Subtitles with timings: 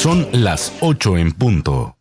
[0.00, 1.96] Son las 8 en punto.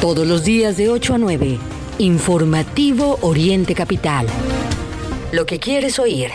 [0.00, 1.58] Todos los días de 8 a 9.
[1.98, 4.26] Informativo Oriente Capital.
[5.30, 6.32] Lo que quieres oír.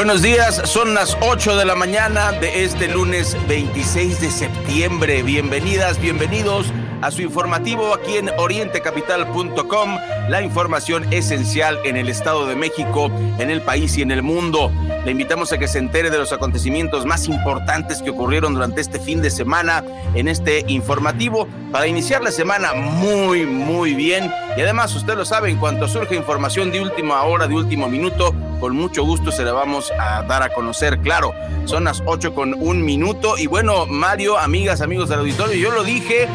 [0.00, 5.22] Buenos días, son las 8 de la mañana de este lunes 26 de septiembre.
[5.22, 9.98] Bienvenidas, bienvenidos a su informativo aquí en orientecapital.com,
[10.30, 14.72] la información esencial en el Estado de México, en el país y en el mundo.
[15.04, 19.00] Le invitamos a que se entere de los acontecimientos más importantes que ocurrieron durante este
[19.00, 24.32] fin de semana en este informativo para iniciar la semana muy, muy bien.
[24.56, 28.34] Y además, usted lo sabe, en cuanto surge información de última hora, de último minuto,
[28.60, 31.00] con mucho gusto se la vamos a dar a conocer.
[31.00, 31.32] Claro,
[31.64, 33.38] son las 8 con un minuto.
[33.38, 36.28] Y bueno, Mario, amigas, amigos del auditorio, yo lo dije,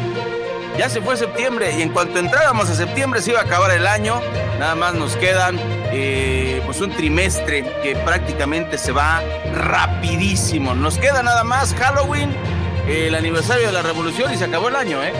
[0.76, 3.86] ya se fue septiembre y en cuanto entrábamos a septiembre se iba a acabar el
[3.86, 4.20] año.
[4.58, 5.58] Nada más nos quedan
[5.92, 9.22] eh, pues un trimestre que prácticamente se va
[9.54, 10.74] rapidísimo.
[10.74, 12.30] Nos queda nada más Halloween,
[12.86, 15.12] el aniversario de la revolución y se acabó el año, ¿eh?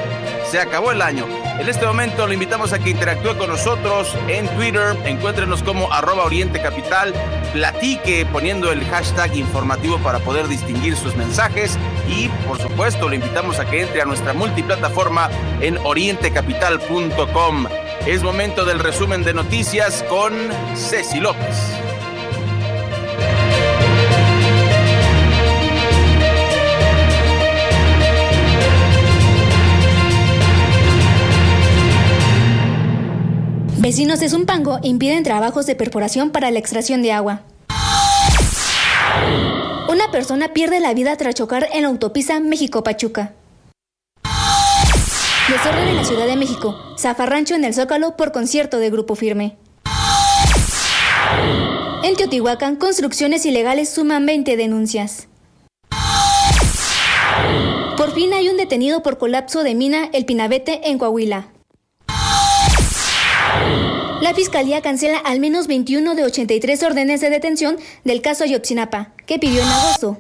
[0.51, 1.27] Se acabó el año.
[1.59, 4.97] En este momento le invitamos a que interactúe con nosotros en Twitter.
[5.05, 7.13] Encuéntrenos como arroba Oriente Capital.
[7.53, 11.79] Platique poniendo el hashtag informativo para poder distinguir sus mensajes.
[12.09, 15.29] Y por supuesto le invitamos a que entre a nuestra multiplataforma
[15.61, 17.67] en orientecapital.com.
[18.07, 20.33] Es momento del resumen de noticias con
[20.77, 21.86] Ceci López.
[33.87, 37.43] Vecinos de Zumpango impiden trabajos de perforación para la extracción de agua.
[39.89, 43.35] Una persona pierde la vida tras chocar en la autopista México-Pachuca.
[45.49, 46.77] Desorden en la Ciudad de México.
[46.99, 49.57] Zafarrancho en el Zócalo por concierto de Grupo Firme.
[52.03, 55.29] En Teotihuacán, construcciones ilegales suman 20 denuncias.
[57.97, 61.53] Por fin hay un detenido por colapso de mina El Pinabete en Coahuila.
[64.23, 69.39] La Fiscalía cancela al menos 21 de 83 órdenes de detención del caso Ayotzinapa, que
[69.39, 70.19] pidió en agosto.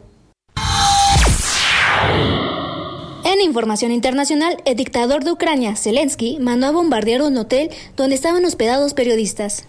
[3.24, 8.44] En información internacional, el dictador de Ucrania, Zelensky, mandó a bombardear un hotel donde estaban
[8.44, 9.64] hospedados periodistas.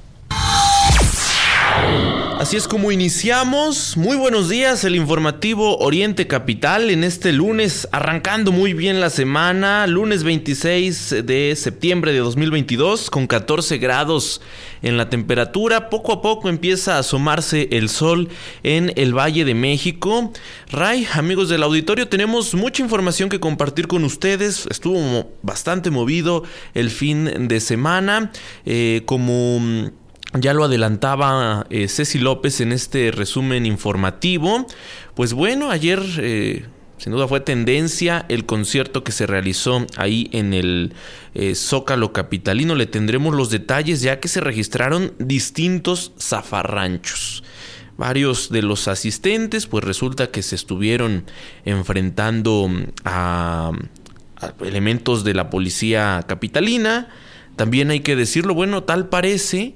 [2.48, 3.98] Así es como iniciamos.
[3.98, 9.86] Muy buenos días, el informativo Oriente Capital en este lunes, arrancando muy bien la semana,
[9.88, 14.40] lunes 26 de septiembre de 2022, con 14 grados
[14.82, 15.90] en la temperatura.
[15.90, 18.30] Poco a poco empieza a asomarse el sol
[18.64, 20.32] en el Valle de México.
[20.70, 24.68] Ray, amigos del auditorio, tenemos mucha información que compartir con ustedes.
[24.70, 26.44] Estuvo bastante movido
[26.76, 28.32] el fin de semana.
[28.66, 29.92] Eh, como
[30.34, 34.68] ya lo adelantaba eh, Ceci López en este resumen informativo.
[35.16, 36.66] Pues bueno, ayer eh,
[36.98, 40.94] sin duda fue tendencia el concierto que se realizó ahí en el
[41.34, 42.76] eh, Zócalo Capitalino.
[42.76, 47.44] Le tendremos los detalles ya que se registraron distintos zafarranchos.
[47.98, 51.26] Varios de los asistentes pues resulta que se estuvieron
[51.66, 52.70] enfrentando
[53.06, 53.72] a
[54.64, 57.10] elementos de la policía capitalina.
[57.56, 59.76] También hay que decirlo, bueno, tal parece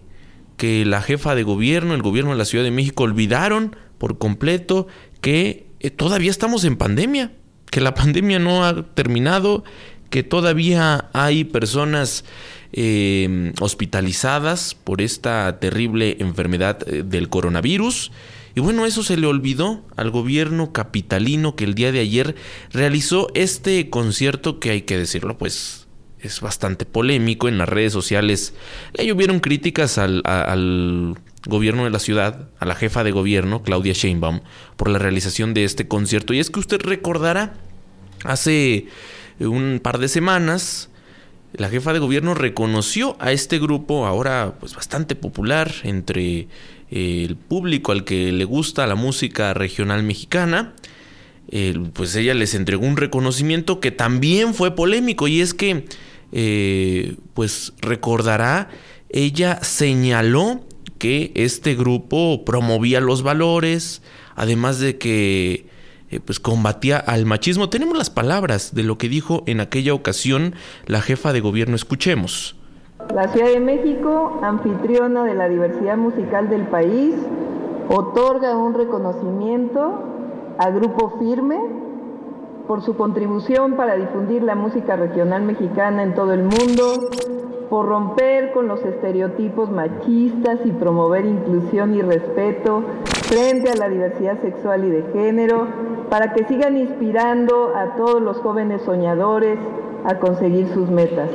[0.61, 4.85] que la jefa de gobierno, el gobierno de la Ciudad de México olvidaron por completo
[5.19, 7.31] que eh, todavía estamos en pandemia,
[7.71, 9.63] que la pandemia no ha terminado,
[10.11, 12.25] que todavía hay personas
[12.73, 18.11] em, hospitalizadas por esta terrible enfermedad eh, del coronavirus.
[18.53, 22.35] Y bueno, eso se le olvidó al gobierno capitalino que el día de ayer
[22.71, 25.80] realizó este concierto que hay que decirlo, pues
[26.21, 27.47] es bastante polémico.
[27.47, 28.53] En las redes sociales
[28.93, 31.15] le llovieron críticas al,
[31.47, 34.41] gobierno de la ciudad, a la jefa de gobierno, Claudia Sheinbaum,
[34.75, 36.33] por la realización de este concierto.
[36.33, 37.55] Y es que usted recordará,
[38.23, 38.85] hace
[39.39, 40.89] un par de semanas,
[41.53, 46.47] la jefa de gobierno reconoció a este grupo, ahora pues bastante popular entre
[46.91, 50.73] el público al que le gusta la música regional mexicana,
[51.93, 55.85] pues ella les entregó un reconocimiento que también fue polémico y es que
[56.31, 58.69] eh, pues recordará,
[59.09, 60.61] ella señaló
[60.97, 64.01] que este grupo promovía los valores,
[64.35, 65.65] además de que
[66.09, 67.69] eh, pues combatía al machismo.
[67.69, 70.55] Tenemos las palabras de lo que dijo en aquella ocasión
[70.85, 71.75] la jefa de gobierno.
[71.75, 72.55] Escuchemos.
[73.15, 77.15] La Ciudad de México, anfitriona de la diversidad musical del país,
[77.89, 81.80] otorga un reconocimiento a Grupo Firme
[82.71, 87.09] por su contribución para difundir la música regional mexicana en todo el mundo,
[87.69, 92.81] por romper con los estereotipos machistas y promover inclusión y respeto
[93.23, 95.67] frente a la diversidad sexual y de género,
[96.09, 99.59] para que sigan inspirando a todos los jóvenes soñadores
[100.05, 101.29] a conseguir sus metas.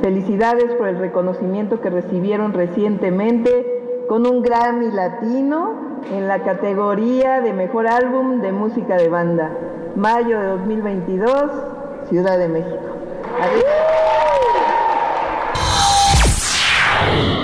[0.00, 7.52] Felicidades por el reconocimiento que recibieron recientemente con un Grammy Latino en la categoría de
[7.52, 9.50] Mejor Álbum de Música de Banda.
[9.96, 11.50] Mayo de 2022,
[12.08, 12.78] Ciudad de México.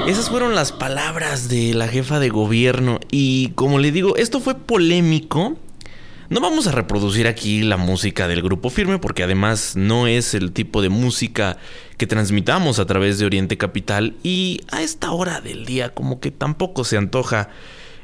[0.06, 3.00] Esas fueron las palabras de la jefa de gobierno.
[3.10, 5.56] Y como le digo, esto fue polémico.
[6.28, 10.52] No vamos a reproducir aquí la música del grupo firme porque además no es el
[10.52, 11.56] tipo de música
[11.98, 14.14] que transmitamos a través de Oriente Capital.
[14.22, 17.48] Y a esta hora del día como que tampoco se antoja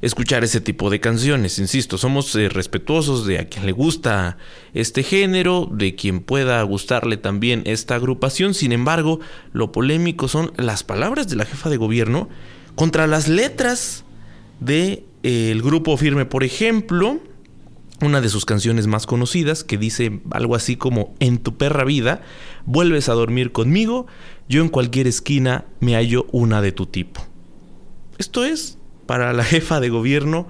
[0.02, 1.58] escuchar ese tipo de canciones.
[1.58, 4.36] Insisto, somos eh, respetuosos de a quien le gusta
[4.74, 8.52] este género, de quien pueda gustarle también esta agrupación.
[8.52, 9.20] Sin embargo,
[9.52, 12.28] lo polémico son las palabras de la jefa de gobierno
[12.74, 14.04] contra las letras
[14.60, 16.26] del de, eh, grupo firme.
[16.26, 17.20] Por ejemplo,
[18.00, 22.22] una de sus canciones más conocidas que dice algo así como En tu perra vida,
[22.66, 24.08] vuelves a dormir conmigo,
[24.48, 27.24] yo en cualquier esquina me hallo una de tu tipo.
[28.18, 30.48] Esto es, para la jefa de gobierno,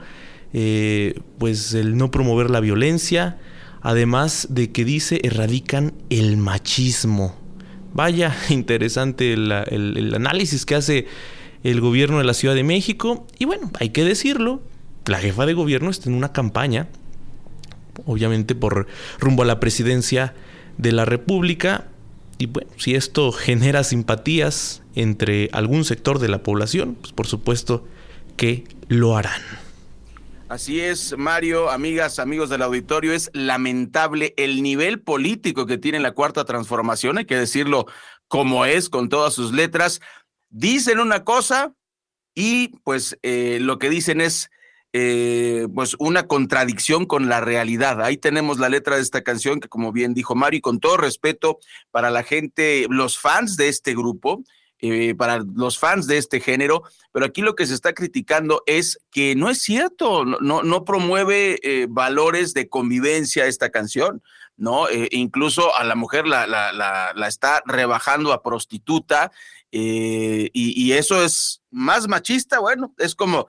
[0.52, 3.38] eh, pues el no promover la violencia,
[3.81, 7.37] además de que dice erradican el machismo.
[7.94, 11.06] Vaya interesante el análisis que hace
[11.62, 13.26] el gobierno de la Ciudad de México.
[13.38, 14.62] Y bueno, hay que decirlo,
[15.06, 16.88] la jefa de gobierno está en una campaña
[18.06, 18.87] obviamente por
[19.19, 20.34] rumbo a la presidencia
[20.78, 21.88] de la República.
[22.38, 27.84] Y bueno, si esto genera simpatías entre algún sector de la población, pues por supuesto
[28.37, 29.43] que lo harán.
[30.49, 36.12] Así es, Mario, amigas, amigos del auditorio, es lamentable el nivel político que tiene la
[36.12, 37.87] cuarta transformación, hay que decirlo
[38.29, 40.00] como es, con todas sus letras.
[40.50, 41.73] Dicen una cosa
[42.34, 44.50] y pues eh, lo que dicen es
[44.93, 48.02] eh, pues una contradicción con la realidad.
[48.02, 50.99] Ahí tenemos la letra de esta canción que como bien dijo Mario, y con todo
[50.99, 54.44] respeto para la gente, los fans de este grupo,
[54.82, 56.82] eh, para los fans de este género,
[57.12, 61.87] pero aquí lo que se está criticando es que no es cierto, no, promueve eh,
[61.88, 64.23] valores de convivencia esta canción,
[64.56, 64.87] ¿no?
[65.11, 69.32] incluso a la mujer la, está rebajando a prostituta
[69.70, 73.49] y, eso es más machista, bueno, es como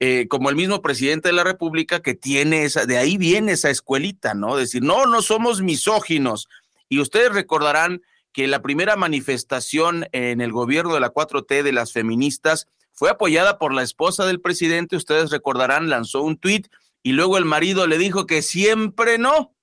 [0.00, 3.70] eh, como el mismo presidente de la República que tiene esa, de ahí viene esa
[3.70, 4.56] escuelita, ¿no?
[4.56, 6.48] Decir, no, no somos misóginos.
[6.88, 8.02] Y ustedes recordarán
[8.34, 13.58] que la primera manifestación en el gobierno de la 4T de las feministas fue apoyada
[13.58, 16.66] por la esposa del presidente, ustedes recordarán, lanzó un tuit
[17.02, 19.54] y luego el marido le dijo que siempre no,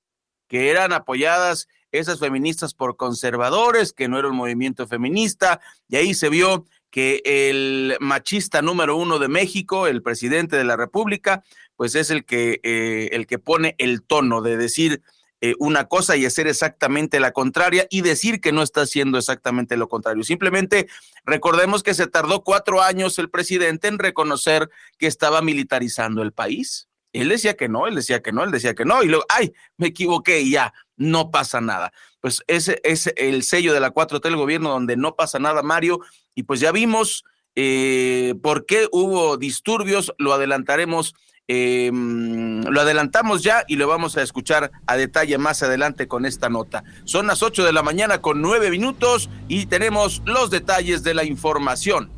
[0.48, 5.60] que eran apoyadas esas feministas por conservadores, que no era un movimiento feminista,
[5.90, 10.78] y ahí se vio que el machista número uno de México, el presidente de la
[10.78, 11.44] República,
[11.76, 15.02] pues es el que, eh, el que pone el tono de decir
[15.44, 19.76] eh, una cosa y hacer exactamente la contraria y decir que no está haciendo exactamente
[19.76, 20.24] lo contrario.
[20.24, 20.88] Simplemente
[21.26, 26.89] recordemos que se tardó cuatro años el presidente en reconocer que estaba militarizando el país.
[27.12, 29.51] Él decía que no, él decía que no, él decía que no, y luego, ay,
[29.77, 31.92] me equivoqué y ya, no pasa nada.
[32.20, 36.01] Pues ese es el sello de la 4T del gobierno donde no pasa nada, Mario,
[36.36, 37.24] y pues ya vimos
[37.56, 41.15] eh, por qué hubo disturbios, lo adelantaremos,
[41.48, 46.50] em, lo adelantamos ya y lo vamos a escuchar a detalle más adelante con esta
[46.50, 46.83] nota.
[47.03, 51.24] Son las 8 de la mañana con 9 minutos y tenemos los detalles de la
[51.24, 52.12] información.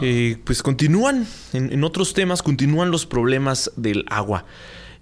[0.00, 4.44] Eh, pues continúan, en, otros temas, continúan los problemas del agua.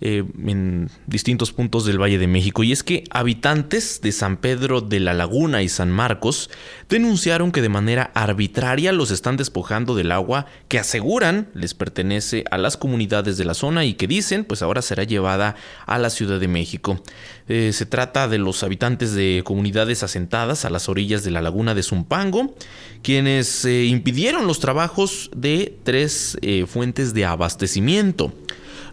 [0.06, 2.62] Eh, en distintos puntos del Valle de México.
[2.62, 6.50] Y es que habitantes de San Pedro de la Laguna y San Marcos
[6.90, 12.58] denunciaron que de manera arbitraria los están despojando del agua que aseguran les pertenece a
[12.58, 15.56] las comunidades de la zona y que dicen pues ahora será llevada
[15.86, 17.02] a la Ciudad de México.
[17.48, 21.74] Eh, se trata de los habitantes de comunidades asentadas a las orillas de la laguna
[21.74, 22.54] de Zumpango,
[23.00, 28.34] quienes eh, impidieron los trabajos de tres fuentes de abastecimiento.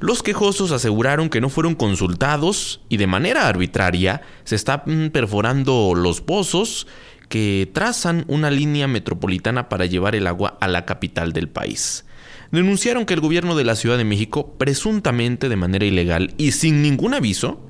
[0.01, 6.21] Los quejosos aseguraron que no fueron consultados y de manera arbitraria se están perforando los
[6.21, 6.87] pozos
[7.29, 12.03] que trazan una línea metropolitana para llevar el agua a la capital del país.
[12.51, 16.81] Denunciaron que el gobierno de la Ciudad de México, presuntamente de manera ilegal y sin
[16.81, 17.61] ningún aviso,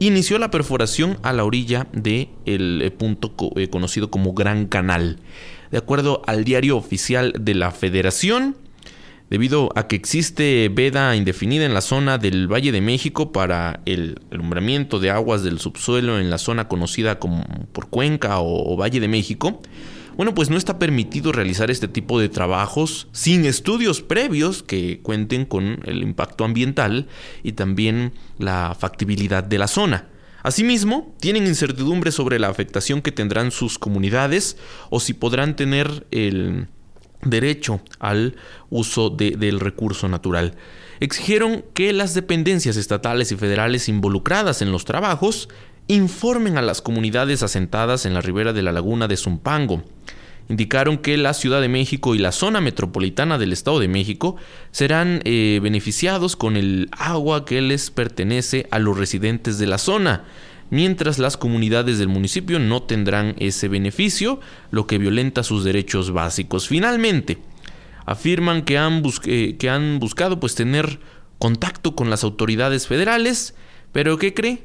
[0.00, 3.36] inició la perforación a la orilla del el punto
[3.70, 5.20] conocido como Gran Canal.
[5.70, 8.56] De acuerdo al diario oficial de la Federación,
[9.30, 14.20] debido a que existe veda indefinida en la zona del Valle de México para el
[14.30, 19.08] alumbramiento de aguas del subsuelo en la zona conocida como por Cuenca o, Valle de
[19.08, 19.60] México,
[20.16, 25.44] bueno, pues no está permitido realizar este tipo de trabajos sin estudios previos que cuenten
[25.44, 27.08] con el impacto ambiental
[27.42, 30.08] y también la factibilidad de la zona.
[30.42, 34.56] Asimismo, tienen incertidumbre sobre la afectación que tendrán sus comunidades
[34.88, 36.68] o si podrán tener el
[37.30, 38.36] derecho al
[38.70, 40.54] uso del recurso natural.
[41.00, 45.48] Exigieron que las dependencias estatales y federales involucradas en los trabajos
[45.88, 49.84] informen a las comunidades asentadas en la ribera de la laguna de Zumpango.
[50.48, 54.36] Indicaron que la Ciudad de México y la zona metropolitana del Estado de México
[54.70, 60.24] serán eh, beneficiados con el agua que les pertenece a los residentes de la zona,
[60.70, 66.68] mientras las comunidades del municipio no tendrán ese beneficio, lo que violenta sus derechos básicos.
[66.68, 67.38] Finalmente,
[68.04, 71.00] afirman que han, eh, que han buscado pues tener
[71.38, 73.54] contacto con las autoridades federales,
[73.92, 74.64] pero ¿qué cree?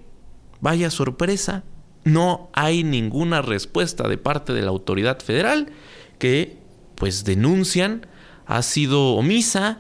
[0.62, 1.63] Vaya sorpresa,
[2.03, 5.72] no hay ninguna respuesta de parte de la autoridad federal
[6.20, 6.58] que
[6.96, 8.08] pues denuncian
[8.46, 9.79] ha sido omisa,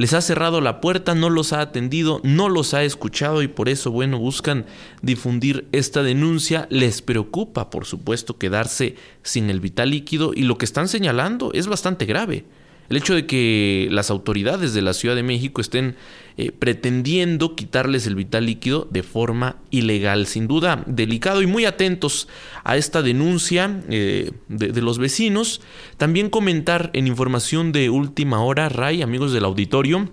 [0.00, 3.68] les ha cerrado la puerta, no los ha atendido, no los ha escuchado y por
[3.68, 4.64] eso, bueno, buscan
[5.02, 6.66] difundir esta denuncia.
[6.70, 11.66] Les preocupa, por supuesto, quedarse sin el vital líquido y lo que están señalando es
[11.66, 12.46] bastante grave.
[12.90, 15.94] El hecho de que las autoridades de la Ciudad de México estén
[16.36, 20.26] eh, pretendiendo quitarles el vital líquido de forma ilegal.
[20.26, 22.26] Sin duda, delicado y muy atentos
[22.64, 25.60] a esta denuncia eh, de, los vecinos.
[25.98, 30.10] También comentar en información de última hora, Ray, amigos del auditorio,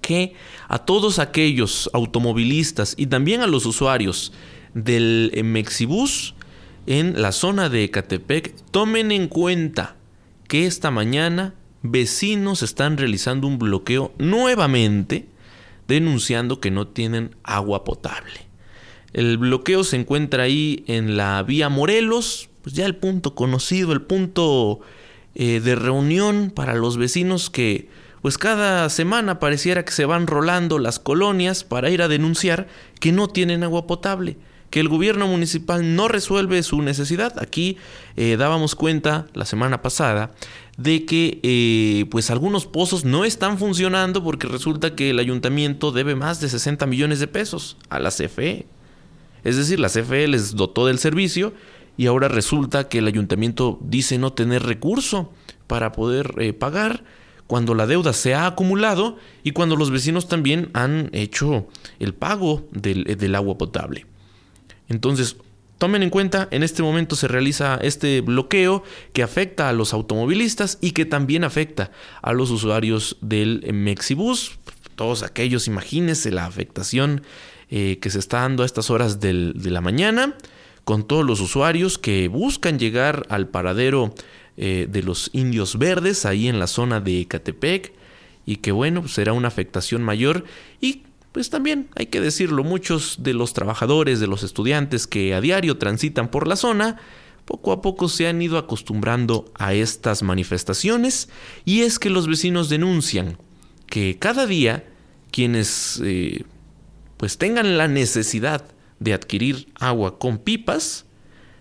[0.00, 0.34] que
[0.66, 4.32] a todos aquellos automovilistas y también a los usuarios
[4.74, 6.34] del Mexibus
[6.86, 9.94] en la zona de Ecatepec tomen en cuenta
[10.48, 11.54] que esta mañana
[11.90, 15.26] vecinos están realizando un bloqueo nuevamente
[15.86, 18.46] denunciando que no tienen agua potable.
[19.12, 24.02] El bloqueo se encuentra ahí en la vía Morelos, pues ya el punto conocido, el
[24.02, 24.80] punto
[25.34, 27.88] eh, de reunión para los vecinos que
[28.20, 32.66] pues cada semana pareciera que se van rolando las colonias para ir a denunciar
[33.00, 34.36] que no tienen agua potable
[34.70, 37.34] que el gobierno municipal no resuelve su necesidad.
[37.40, 37.78] Aquí
[38.16, 40.32] eh, dábamos cuenta la semana pasada
[40.76, 46.14] de que eh, pues algunos pozos no están funcionando porque resulta que el ayuntamiento debe
[46.14, 48.66] más de 60 millones de pesos a la CFE.
[49.44, 51.52] Es decir, la CFE les dotó del servicio
[51.96, 55.32] y ahora resulta que el ayuntamiento dice no tener recurso
[55.66, 57.02] para poder eh, pagar
[57.48, 61.66] cuando la deuda se ha acumulado y cuando los vecinos también han hecho
[61.98, 64.06] el pago del agua potable.
[64.88, 65.36] Entonces,
[65.78, 70.76] Tomen en cuenta, en este momento se realiza este bloqueo que afecta a los automovilistas
[70.80, 74.58] y que también afecta a los usuarios del Mexibus.
[74.96, 77.22] Todos aquellos, imagínense la afectación
[77.70, 80.34] eh, que se está dando a estas horas de la mañana
[80.82, 84.14] con todos los usuarios que buscan llegar al paradero
[84.56, 87.92] eh, de los indios verdes ahí en la zona de Ecatepec
[88.46, 90.44] y que bueno, pues será una afectación mayor
[90.80, 91.02] y
[91.32, 95.78] pues también hay que decirlo, muchos de los trabajadores, de los estudiantes que a diario
[95.78, 96.96] transitan por la zona,
[97.44, 101.28] poco a poco se han ido acostumbrando a estas manifestaciones
[101.64, 103.38] y es que los vecinos denuncian
[103.86, 104.84] que cada día
[105.30, 106.44] quienes eh,
[107.16, 108.64] pues tengan la necesidad
[109.00, 111.06] de adquirir agua con pipas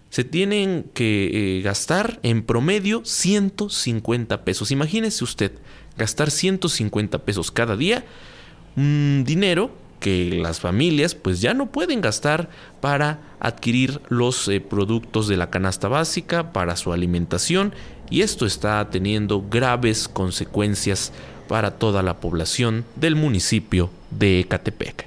[0.09, 4.71] se tienen que eh, gastar en promedio 150 pesos.
[4.71, 5.51] Imagínese usted
[5.97, 8.05] gastar 150 pesos cada día
[8.77, 12.49] dinero que las familias pues ya no pueden gastar
[12.81, 17.73] para adquirir los eh, productos de la canasta básica para su alimentación.
[18.09, 21.11] Y esto está teniendo graves consecuencias
[21.47, 25.06] para toda la población del municipio de Ecatepec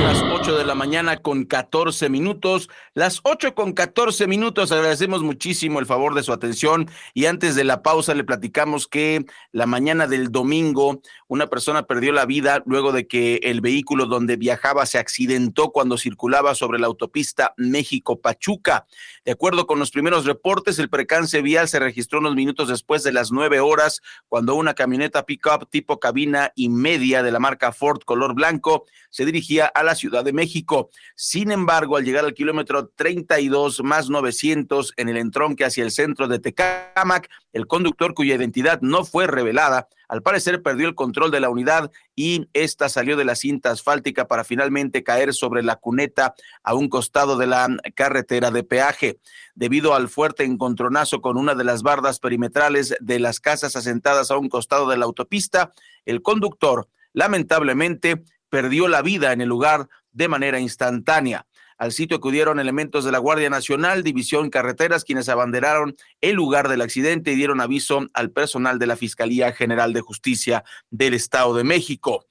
[0.00, 2.68] las 8 de la mañana con 14 minutos.
[2.94, 4.72] Las 8 con 14 minutos.
[4.72, 6.90] Agradecemos muchísimo el favor de su atención.
[7.14, 11.00] Y antes de la pausa le platicamos que la mañana del domingo
[11.32, 15.96] una persona perdió la vida luego de que el vehículo donde viajaba se accidentó cuando
[15.96, 18.84] circulaba sobre la autopista México-Pachuca.
[19.24, 23.12] De acuerdo con los primeros reportes, el precance vial se registró unos minutos después de
[23.12, 28.02] las 9 horas cuando una camioneta pickup tipo cabina y media de la marca Ford
[28.04, 30.90] color blanco se dirigía a la Ciudad de México.
[31.14, 36.28] Sin embargo, al llegar al kilómetro 32 más 900 en el entronque hacia el centro
[36.28, 41.40] de Tecámac, el conductor cuya identidad no fue revelada, al parecer perdió el control de
[41.40, 46.34] la unidad y esta salió de la cinta asfáltica para finalmente caer sobre la cuneta
[46.62, 49.20] a un costado de la carretera de peaje.
[49.54, 54.36] Debido al fuerte encontronazo con una de las bardas perimetrales de las casas asentadas a
[54.36, 55.72] un costado de la autopista,
[56.04, 61.46] el conductor lamentablemente perdió la vida en el lugar de manera instantánea.
[61.78, 66.82] Al sitio acudieron elementos de la Guardia Nacional, División Carreteras, quienes abanderaron el lugar del
[66.82, 71.64] accidente y dieron aviso al personal de la Fiscalía General de Justicia del Estado de
[71.64, 72.26] México.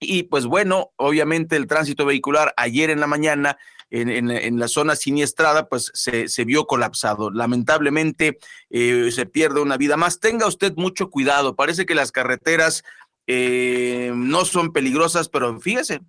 [0.00, 3.58] Y pues bueno, obviamente el tránsito vehicular ayer en la mañana
[3.90, 7.30] en, la zona siniestrada, pues se, vio colapsado.
[7.30, 8.38] Lamentablemente
[8.70, 10.18] eh, se pierde una vida más.
[10.18, 11.54] Tenga usted mucho cuidado.
[11.56, 12.84] Parece que las carreteras
[13.26, 16.00] eh, no son peligrosas, pero fíjese,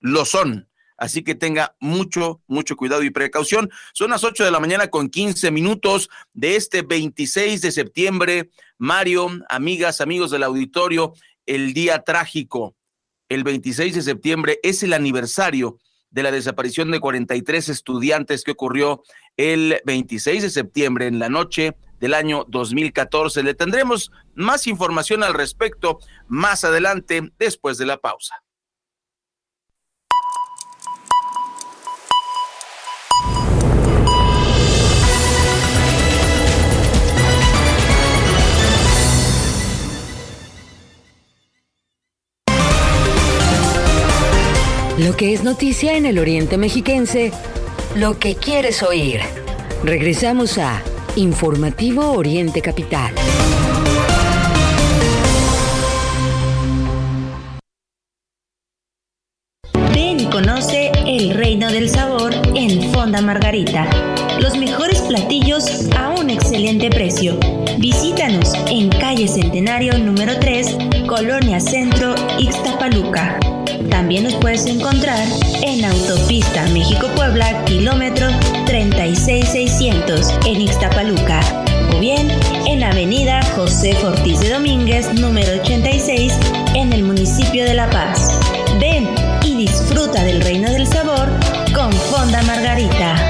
[0.00, 0.68] lo son.
[0.98, 3.70] Así que tenga mucho, mucho cuidado y precaución.
[3.92, 8.50] Son las 8 de la mañana con 15 minutos de este 26 de septiembre.
[8.78, 11.12] Mario, amigas, amigos del auditorio,
[11.44, 12.76] el día trágico.
[13.28, 15.78] El 26 de septiembre es el aniversario
[16.10, 19.02] de la desaparición de 43 estudiantes que ocurrió
[19.36, 23.42] el 26 de septiembre en la noche del año 2014.
[23.42, 25.98] Le tendremos más información al respecto
[26.28, 28.42] más adelante después de la pausa.
[44.98, 47.30] Lo que es noticia en el Oriente Mexiquense,
[47.94, 49.20] lo que quieres oír.
[49.84, 50.82] Regresamos a
[51.16, 53.14] Informativo Oriente Capital.
[59.94, 63.88] Ven y conoce el reino del sabor en Fonda Margarita.
[64.40, 67.38] Los mejores platillos a un excelente precio.
[67.78, 70.76] Visítanos en calle Centenario número 3,
[71.08, 73.38] Colonia Centro, Ixtapaluca.
[73.90, 75.26] También nos puedes encontrar
[75.62, 78.28] en Autopista México-Puebla, kilómetro
[78.66, 81.40] 36600 en Ixtapaluca.
[81.94, 82.28] O bien
[82.66, 86.32] en Avenida José Fortís de Domínguez, número 86,
[86.74, 88.38] en el municipio de La Paz.
[88.80, 89.08] Ven
[89.44, 91.28] y disfruta del reino del sabor
[91.74, 93.25] con Fonda Margarita.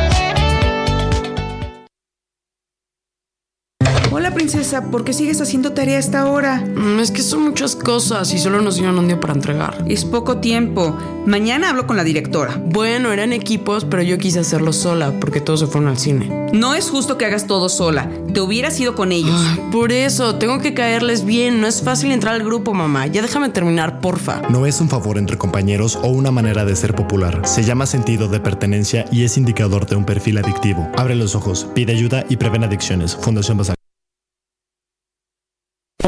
[4.17, 6.65] Hola princesa, ¿por qué sigues haciendo tarea a esta hora?
[6.75, 9.85] Mm, es que son muchas cosas y solo nos dieron un día para entregar.
[9.89, 10.97] Es poco tiempo.
[11.27, 12.59] Mañana hablo con la directora.
[12.65, 16.49] Bueno, eran equipos, pero yo quise hacerlo sola porque todos se fueron al cine.
[16.55, 18.11] No es justo que hagas todo sola.
[18.33, 19.39] Te hubieras ido con ellos.
[19.71, 21.61] por eso, tengo que caerles bien.
[21.61, 23.07] No es fácil entrar al grupo, mamá.
[23.09, 24.41] Ya déjame terminar, porfa.
[24.49, 27.43] No es un favor entre compañeros o una manera de ser popular.
[27.45, 30.89] Se llama sentido de pertenencia y es indicador de un perfil adictivo.
[30.97, 33.15] Abre los ojos, pide ayuda y preven adicciones.
[33.15, 33.76] Fundación Basal.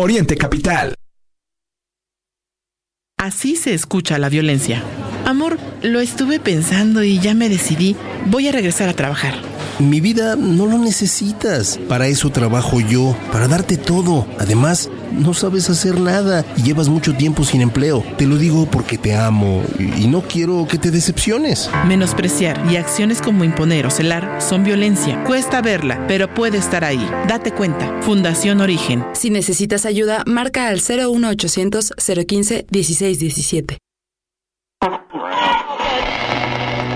[0.00, 0.94] Oriente Capital.
[3.18, 4.80] Así se escucha la violencia.
[5.26, 7.96] Amor, lo estuve pensando y ya me decidí.
[8.26, 9.34] Voy a regresar a trabajar.
[9.78, 11.78] Mi vida no lo necesitas.
[11.88, 14.26] Para eso trabajo yo, para darte todo.
[14.38, 18.02] Además, no sabes hacer nada y llevas mucho tiempo sin empleo.
[18.16, 21.70] Te lo digo porque te amo y no quiero que te decepciones.
[21.86, 25.22] Menospreciar y acciones como imponer o celar son violencia.
[25.24, 27.08] Cuesta verla, pero puede estar ahí.
[27.28, 28.02] Date cuenta.
[28.02, 29.04] Fundación Origen.
[29.12, 31.92] Si necesitas ayuda, marca al 01800
[32.26, 33.78] 015 1617.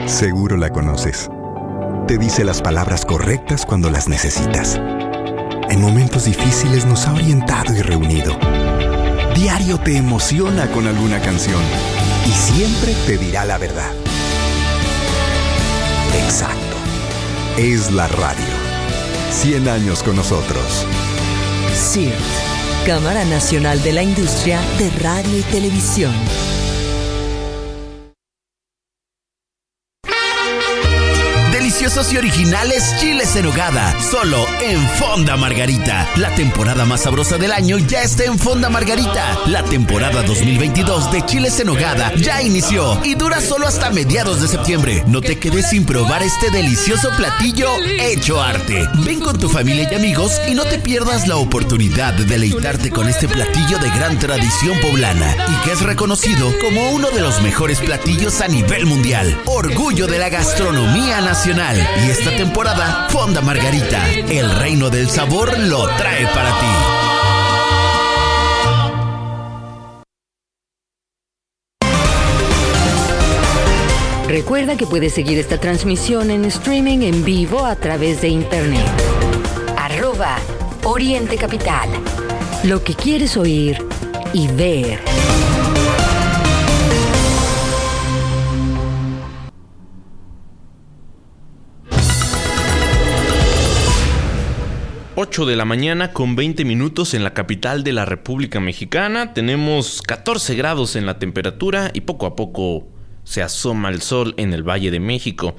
[0.07, 1.31] Seguro la conoces
[2.13, 4.79] te dice las palabras correctas cuando las necesitas.
[5.71, 8.39] En momentos difíciles nos ha orientado y reunido.
[9.35, 11.63] Diario te emociona con alguna canción
[12.27, 13.91] y siempre te dirá la verdad.
[16.23, 16.77] Exacto.
[17.57, 18.45] Es la radio.
[19.31, 20.87] 100 años con nosotros.
[21.75, 22.13] CIRT,
[22.85, 26.13] Cámara Nacional de la Industria de Radio y Televisión.
[31.81, 36.07] Y originales chiles en hogada, solo en Fonda Margarita.
[36.17, 39.39] La temporada más sabrosa del año ya está en Fonda Margarita.
[39.47, 44.49] La temporada 2022 de chiles en hogada ya inició y dura solo hasta mediados de
[44.49, 45.03] septiembre.
[45.07, 47.69] No te quedes sin probar este delicioso platillo
[48.01, 48.87] hecho arte.
[49.07, 53.09] Ven con tu familia y amigos y no te pierdas la oportunidad de deleitarte con
[53.09, 57.81] este platillo de gran tradición poblana y que es reconocido como uno de los mejores
[57.81, 59.41] platillos a nivel mundial.
[59.47, 61.63] Orgullo de la gastronomía nacional.
[61.75, 66.67] Y esta temporada, Fonda Margarita, el reino del sabor lo trae para ti.
[74.29, 78.87] Recuerda que puedes seguir esta transmisión en streaming en vivo a través de internet.
[79.77, 80.39] Arroba
[80.85, 81.89] Oriente Capital.
[82.65, 83.85] Lo que quieres oír
[84.33, 85.01] y ver.
[95.15, 99.35] 8 de la mañana con 20 minutos en la capital de la República Mexicana.
[99.35, 102.89] Tenemos 14 grados en la temperatura y poco a poco
[103.23, 105.55] se asoma el sol en el Valle de México.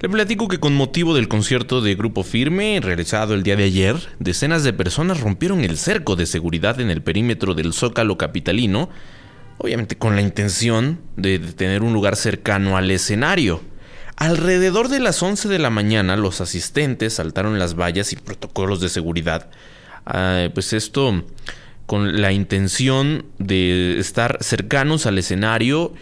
[0.00, 3.96] Le platico que con motivo del concierto de Grupo Firme realizado el día de ayer,
[4.18, 8.88] decenas de personas rompieron el cerco de seguridad en el perímetro del Zócalo capitalino,
[9.58, 13.60] obviamente con la intención de tener un lugar cercano al escenario.
[14.16, 18.88] Alrededor de las 11 de la mañana, los asistentes saltaron las vallas y protocolos de
[18.88, 19.50] seguridad.
[20.06, 21.22] Ah, pues esto
[21.84, 25.92] con la intención de estar cercanos al escenario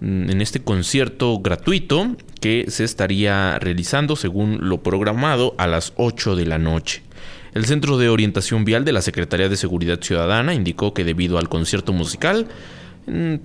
[0.00, 6.36] mm, en este concierto gratuito que se estaría realizando según lo programado a las 8
[6.36, 7.02] de la noche.
[7.54, 11.48] El Centro de Orientación Vial de la Secretaría de Seguridad Ciudadana indicó que debido al
[11.48, 12.48] concierto musical,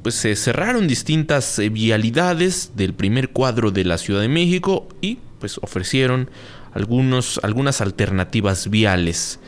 [0.02, 5.18] pues se cerraron distintas eh, vialidades del primer cuadro de la Ciudad de México y
[5.40, 6.30] pues ofrecieron
[6.74, 9.40] algunos, algunas alternativas viales.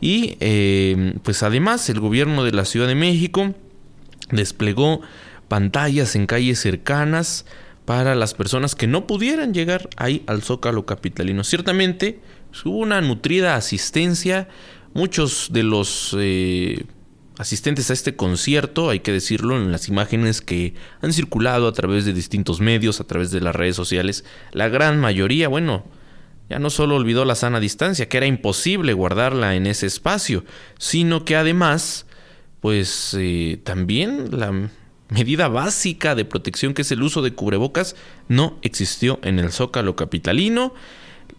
[0.00, 3.54] Y em, pues además el gobierno de la Ciudad de México
[4.30, 5.00] desplegó
[5.48, 7.44] pantallas en calles cercanas
[7.84, 11.42] para las personas que no pudieran llegar ahí al Zócalo Capitalino.
[11.44, 12.20] Ciertamente
[12.64, 14.48] hubo una nutrida asistencia,
[14.94, 16.16] muchos de los...
[16.18, 16.84] Eh,
[17.38, 22.04] asistentes a este concierto, hay que decirlo, en las imágenes que han circulado a través
[22.04, 25.84] de distintos medios, a través de las redes sociales, la gran mayoría, bueno,
[26.50, 30.44] ya no solo olvidó la sana distancia, que era imposible guardarla en ese espacio,
[30.78, 32.06] sino que además,
[32.60, 34.70] pues eh, también la
[35.08, 37.96] medida básica de protección que es el uso de cubrebocas
[38.28, 40.74] no existió en el zócalo capitalino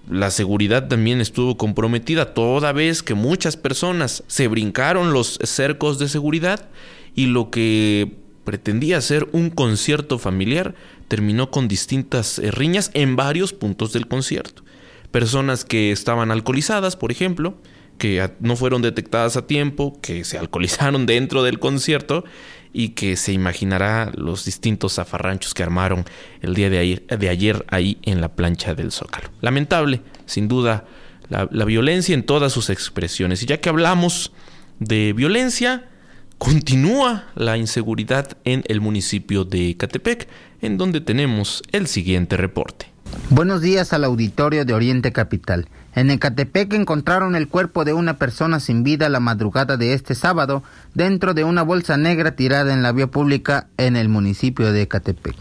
[0.08, 6.10] la seguridad también estuvo comprometida toda vez que muchas personas se brincaron los cercos de
[6.10, 6.70] seguridad
[7.16, 10.74] y lo que pretendía ser un concierto familiar
[11.08, 14.64] terminó con distintas eh, riñas en varios puntos del concierto.
[15.12, 17.58] Personas que estaban alcoholizadas, por ejemplo,
[18.00, 22.24] que no fueron detectadas a tiempo, que se alcoholizaron dentro del concierto
[22.72, 26.06] y que se imaginará los distintos zafarranchos que armaron
[26.42, 29.30] el día de ayer, ahí en la plancha del Zócalo.
[29.42, 30.86] Lamentable, sin duda,
[31.30, 33.42] la, la violencia en todas sus expresiones.
[33.44, 34.32] Y ya que hablamos
[34.80, 35.90] de violencia,
[36.38, 40.28] continúa la inseguridad en el municipio de Catepec,
[40.62, 42.88] en donde tenemos el siguiente reporte.
[43.30, 45.68] Buenos días al auditorio de Oriente Capital.
[45.96, 50.64] En Ecatepec encontraron el cuerpo de una persona sin vida la madrugada de este sábado
[50.94, 55.36] dentro de una bolsa negra tirada en la vía pública en el municipio de Ecatepec.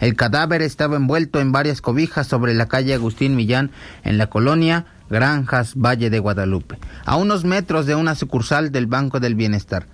[0.00, 3.70] El cadáver estaba envuelto en varias cobijas sobre la calle Agustín Millán
[4.02, 9.20] en la colonia Granjas Valle de Guadalupe, a unos metros de una sucursal del Banco
[9.20, 9.86] del Bienestar.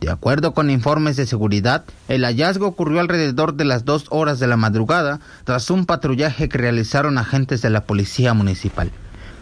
[0.00, 4.48] De acuerdo con informes de seguridad, el hallazgo ocurrió alrededor de las dos horas de
[4.48, 8.90] la madrugada tras un patrullaje que realizaron agentes de la Policía Municipal.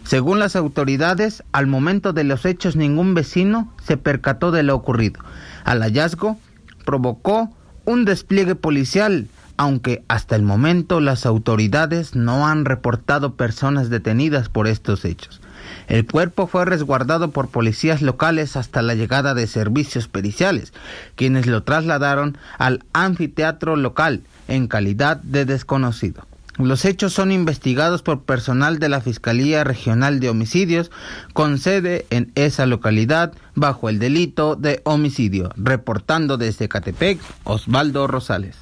[0.04, 5.20] Según las autoridades, al momento de los hechos ningún vecino se percató de lo ocurrido.
[5.64, 6.38] Al hallazgo
[6.84, 7.50] provocó
[7.84, 14.66] un despliegue policial, aunque hasta el momento las autoridades no han reportado personas detenidas por
[14.66, 15.40] estos hechos.
[15.88, 20.72] El cuerpo fue resguardado por policías locales hasta la llegada de servicios periciales,
[21.14, 26.26] quienes lo trasladaron al anfiteatro local en calidad de desconocido.
[26.58, 30.90] Los hechos son investigados por personal de la Fiscalía Regional de Homicidios
[31.32, 35.50] con sede en esa localidad bajo el delito de homicidio.
[35.56, 38.56] Reportando desde Catepec, Osvaldo Rosales.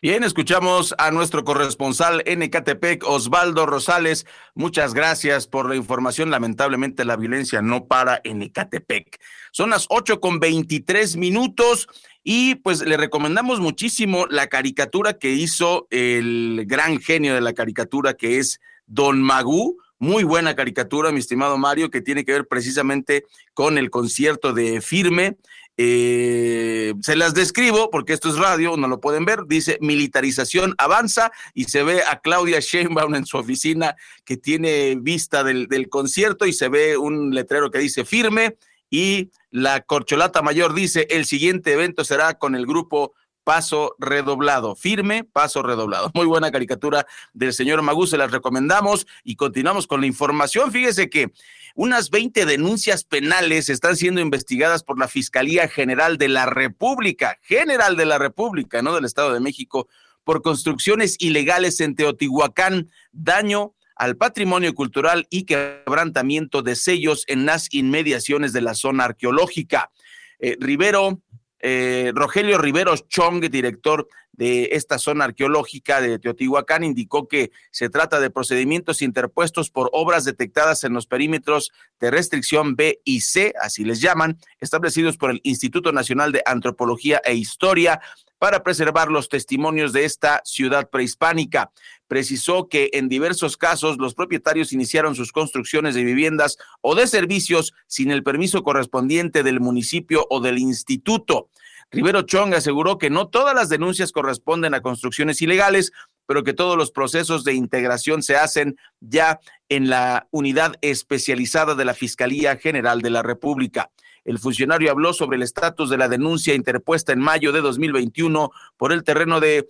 [0.00, 4.26] Bien, escuchamos a nuestro corresponsal en Ecatepec, Osvaldo Rosales.
[4.54, 6.30] Muchas gracias por la información.
[6.30, 9.18] Lamentablemente la violencia no para en Ecatepec.
[9.50, 11.88] Son las ocho con veintitrés minutos
[12.30, 18.12] y pues le recomendamos muchísimo la caricatura que hizo el gran genio de la caricatura
[18.12, 19.78] que es Don Magú.
[19.98, 24.82] Muy buena caricatura, mi estimado Mario, que tiene que ver precisamente con el concierto de
[24.82, 25.38] Firme.
[25.78, 29.46] Eh, se las describo porque esto es radio, no lo pueden ver.
[29.46, 35.44] Dice militarización avanza y se ve a Claudia Sheinbaum en su oficina que tiene vista
[35.44, 38.58] del, del concierto y se ve un letrero que dice firme
[38.90, 43.14] y la corcholata mayor dice el siguiente evento será con el grupo
[43.48, 46.10] paso redoblado, firme, paso redoblado.
[46.14, 50.70] Muy buena caricatura del señor Magú, se las recomendamos y continuamos con la información.
[50.70, 51.32] Fíjese que
[51.74, 57.96] unas 20 denuncias penales están siendo investigadas por la Fiscalía General de la República, General
[57.96, 59.88] de la República, no del Estado de México,
[60.24, 67.72] por construcciones ilegales en Teotihuacán, daño al patrimonio cultural y quebrantamiento de sellos en las
[67.74, 69.90] inmediaciones de la zona arqueológica.
[70.38, 71.20] Eh, Rivero,
[71.58, 78.20] eh, Rogelio Riveros Chong, director de esta zona arqueológica de Teotihuacán, indicó que se trata
[78.20, 83.84] de procedimientos interpuestos por obras detectadas en los perímetros de restricción B y C, así
[83.84, 88.00] les llaman, establecidos por el Instituto Nacional de Antropología e Historia
[88.38, 91.70] para preservar los testimonios de esta ciudad prehispánica.
[92.06, 97.74] Precisó que en diversos casos los propietarios iniciaron sus construcciones de viviendas o de servicios
[97.86, 101.48] sin el permiso correspondiente del municipio o del instituto.
[101.90, 105.92] Rivero Chong aseguró que no todas las denuncias corresponden a construcciones ilegales,
[106.26, 111.86] pero que todos los procesos de integración se hacen ya en la unidad especializada de
[111.86, 113.90] la Fiscalía General de la República.
[114.24, 118.92] El funcionario habló sobre el estatus de la denuncia interpuesta en mayo de 2021 por
[118.92, 119.64] el terreno de eh,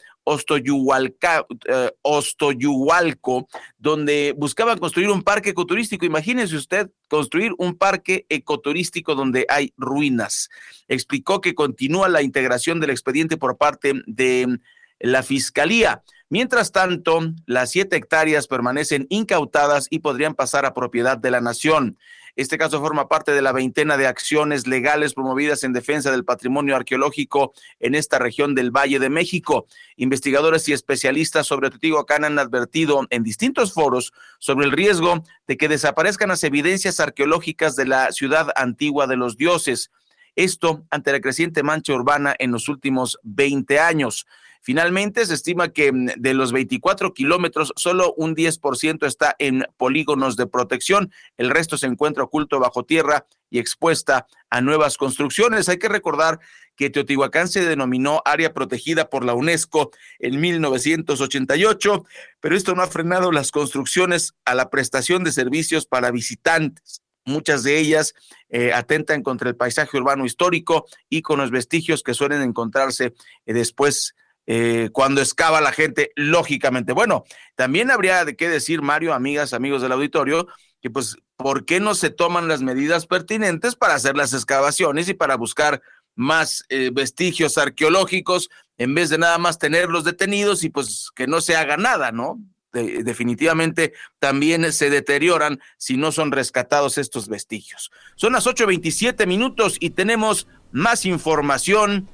[2.03, 6.05] Ostoyuhualco, donde buscaban construir un parque ecoturístico.
[6.05, 10.49] Imagínese usted construir un parque ecoturístico donde hay ruinas.
[10.89, 14.59] Explicó que continúa la integración del expediente por parte de
[15.01, 16.03] la Fiscalía.
[16.31, 21.99] Mientras tanto, las siete hectáreas permanecen incautadas y podrían pasar a propiedad de la nación.
[22.39, 26.77] Este caso forma parte de la veintena de acciones legales promovidas en defensa del patrimonio
[26.77, 29.67] arqueológico en esta región del Valle de México.
[29.97, 35.67] Investigadores y especialistas sobre Teotihuacán han advertido en distintos foros sobre el riesgo de que
[35.67, 39.91] desaparezcan las evidencias arqueológicas de la ciudad antigua de los dioses.
[40.37, 44.29] Esto ante la creciente mancha urbana en los últimos 20 años.
[44.69, 50.37] Finalmente, se estima que mm, de los 24 kilómetros, solo un 10% está en polígonos
[50.37, 51.11] de protección.
[51.39, 55.71] El resto se encuentra oculto bajo tierra y expuesta a nuevas construcciones.
[55.71, 56.41] Hay que recordar
[56.77, 62.05] que Teotihuacán se denominó área protegida por la UNESCO en 1988,
[62.41, 67.03] pero esto no ha frenado las construcciones a la prestación de servicios para visitantes.
[67.25, 68.15] Muchas de ellas
[68.51, 73.15] eh, atentan contra el paisaje urbano histórico y con los vestigios que suelen encontrarse
[73.47, 74.15] eh, después
[74.51, 76.95] eh, cuando excava la gente, lógicamente.
[76.95, 80.49] Bueno, también habría de qué decir, Mario, amigas, amigos del auditorio,
[80.81, 85.13] que pues, ¿por qué no se toman las medidas pertinentes para hacer las excavaciones y
[85.13, 85.83] para buscar
[86.15, 91.43] más eh, vestigios arqueológicos en vez de nada más tenerlos detenidos y pues que no
[91.43, 92.41] se haga nada, ¿no?
[92.71, 97.91] definitivamente también se deterioran si no son rescatados estos vestigios.
[98.15, 102.09] Son las 8.27 minutos y tenemos más información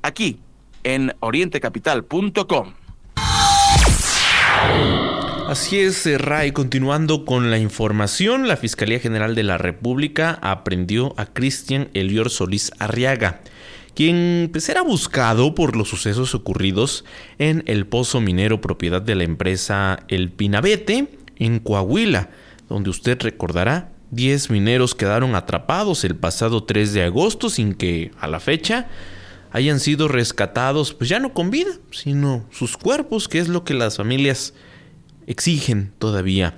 [0.00, 0.40] aquí
[0.84, 2.74] en orientecapital.com.
[5.48, 6.52] Así es, eh, Ray.
[6.52, 12.72] Continuando con la información, la Fiscalía General de la República aprendió a Cristian Elior Solís
[12.78, 13.42] Arriaga,
[13.94, 17.04] quien pues, era buscado por los sucesos ocurridos
[17.38, 22.30] en el pozo minero propiedad de la empresa El Pinabete en Coahuila,
[22.68, 28.28] donde usted recordará 10 mineros quedaron atrapados el pasado 3 de agosto sin que a
[28.28, 28.88] la fecha
[29.52, 33.74] hayan sido rescatados, pues ya no con vida, sino sus cuerpos, que es lo que
[33.74, 34.54] las familias
[35.26, 36.56] exigen todavía.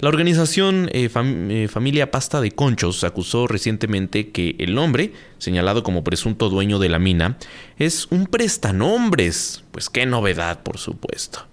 [0.00, 6.02] La organización eh, eh, Familia Pasta de Conchos acusó recientemente que el hombre, señalado como
[6.02, 7.36] presunto dueño de la mina,
[7.78, 11.46] es un prestanombres, pues qué novedad, por supuesto,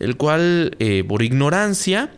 [0.00, 2.12] el cual, eh, por ignorancia,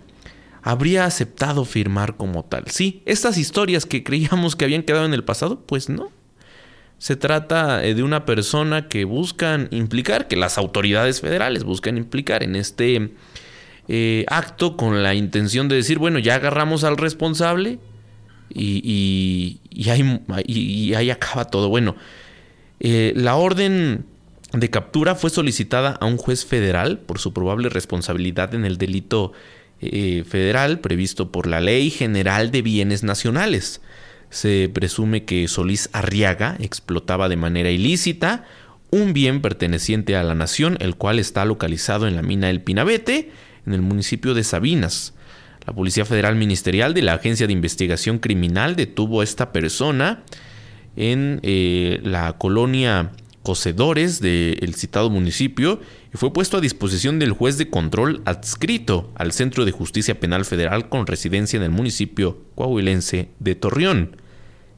[0.62, 2.64] habría aceptado firmar como tal.
[2.68, 6.10] Sí, estas historias que creíamos que habían quedado en el pasado, pues no,
[6.98, 12.42] se trata eh, de una persona que buscan implicar, que las autoridades federales buscan implicar
[12.42, 13.12] en este
[13.88, 17.78] eh, acto con la intención de decir, bueno, ya agarramos al responsable
[18.50, 21.68] y, y, ahí, acaba todo.
[21.68, 21.96] Bueno,
[22.80, 24.04] eh, la orden
[24.52, 29.32] de captura fue solicitada a un juez federal por su probable responsabilidad en el delito
[29.80, 33.82] federal previsto por la Ley General de Bienes Nacionales
[34.34, 38.44] se presume que Solís Arriaga explotaba de manera ilícita
[38.90, 43.30] un bien perteneciente a la nación, el cual está localizado en la mina El Pinabete,
[43.64, 45.14] en el municipio de Sabinas.
[45.64, 50.24] La Policía Federal Ministerial de la Agencia de Investigación Criminal detuvo a esta persona
[50.96, 53.12] en eh, la colonia
[53.44, 55.78] Cocedores del citado municipio
[56.12, 60.44] y fue puesto a disposición del juez de control adscrito al Centro de Justicia Penal
[60.44, 64.23] Federal con residencia en el municipio coahuilense de Torreón.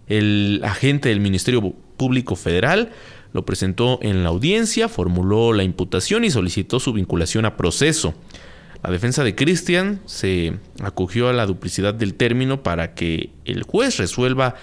[0.08, 2.90] El agente del Ministerio Público Federal
[3.32, 8.14] lo presentó en la audiencia, formuló la imputación y solicitó su vinculación a proceso.
[8.82, 13.96] La defensa de Christian se acogió a la duplicidad del término para que el juez
[13.96, 14.54] resuelva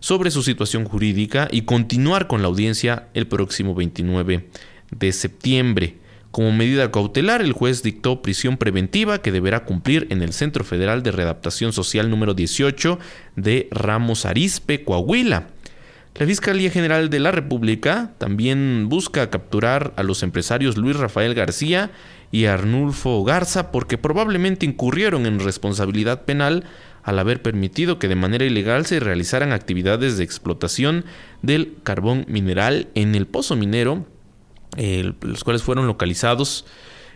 [0.00, 4.48] sobre su situación jurídica y continuar con la audiencia el próximo 29
[4.90, 5.99] de septiembre.
[6.30, 11.02] Como medida cautelar, el juez dictó prisión preventiva que deberá cumplir en el Centro Federal
[11.02, 13.00] de Readaptación Social número 18
[13.34, 15.48] de Ramos Arizpe, Coahuila.
[16.14, 21.90] La Fiscalía General de la República también busca capturar a los empresarios Luis Rafael García
[22.30, 26.64] y Arnulfo Garza porque probablemente incurrieron en responsabilidad penal
[27.02, 31.04] al haber permitido que de manera ilegal se realizaran actividades de explotación
[31.42, 34.06] del carbón mineral en el pozo minero
[34.76, 36.64] los cuales fueron localizados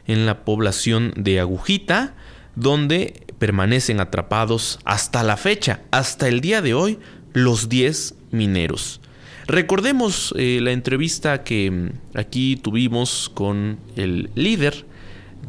[0.07, 2.14] en la población de Agujita,
[2.57, 6.99] donde permanecen atrapados hasta la fecha, hasta el día de hoy,
[7.33, 9.01] los 10 mineros.
[9.47, 14.87] Recordemos eh, la entrevista que mm, aquí tuvimos con el líder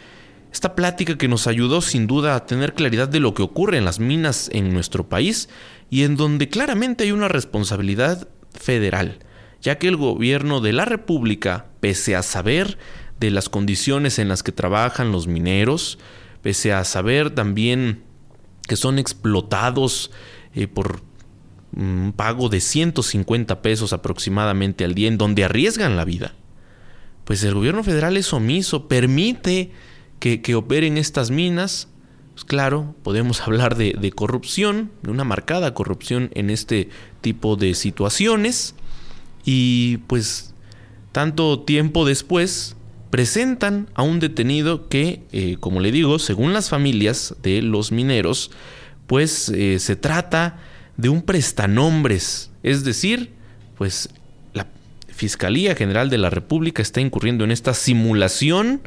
[0.55, 3.85] esta plática que nos ayudó sin duda a tener claridad de lo que ocurre en
[3.85, 5.49] las minas en nuestro país
[5.91, 9.19] y en donde claramente hay una responsabilidad federal,
[9.61, 12.79] ya que el gobierno de la República, pese a saber
[13.19, 15.99] de las condiciones en las que trabajan los mineros,
[16.41, 18.05] pese a saber también
[18.69, 20.13] que son explotados
[20.55, 21.01] eh, por
[21.75, 26.33] un pago de 150 pesos aproximadamente al día, en donde arriesgan la vida,
[27.25, 29.73] pues el gobierno federal es omiso, permite
[30.25, 31.89] que, operen estas minas,
[32.33, 36.89] pues claro, podemos hablar de, corrupción, de una marcada corrupción en este
[37.21, 38.75] tipo de situaciones.
[39.45, 40.55] Y pues
[41.13, 42.77] tanto tiempo después
[43.11, 48.51] presentan a un detenido que, eh, como le digo, según las familias de los mineros,
[49.07, 50.59] pues eh, se trata
[50.97, 52.51] de un prestanombres.
[52.63, 53.33] Es decir,
[53.77, 54.09] pues
[54.55, 54.67] la
[55.09, 58.81] Fiscalía General de la República está incurriendo en esta simulación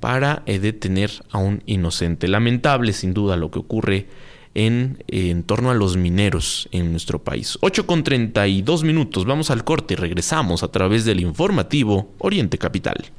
[0.00, 2.26] para eh, detener a un inocente.
[2.26, 4.08] Lamentable sin duda lo que ocurre
[4.54, 7.58] en, en torno a los mineros en nuestro país.
[7.60, 13.12] 8 con 32 minutos, vamos al corte y regresamos a través del informativo Oriente Capital.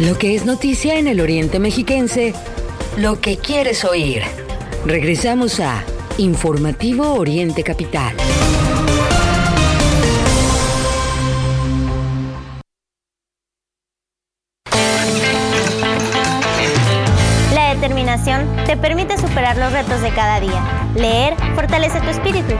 [0.00, 2.32] Lo que es noticia en el Oriente Mexiquense,
[2.96, 4.22] lo que quieres oír.
[4.86, 5.82] Regresamos a
[6.18, 8.14] Informativo Oriente Capital.
[17.52, 20.62] La determinación te permite superar los retos de cada día.
[20.94, 22.54] Leer fortalece tu espíritu.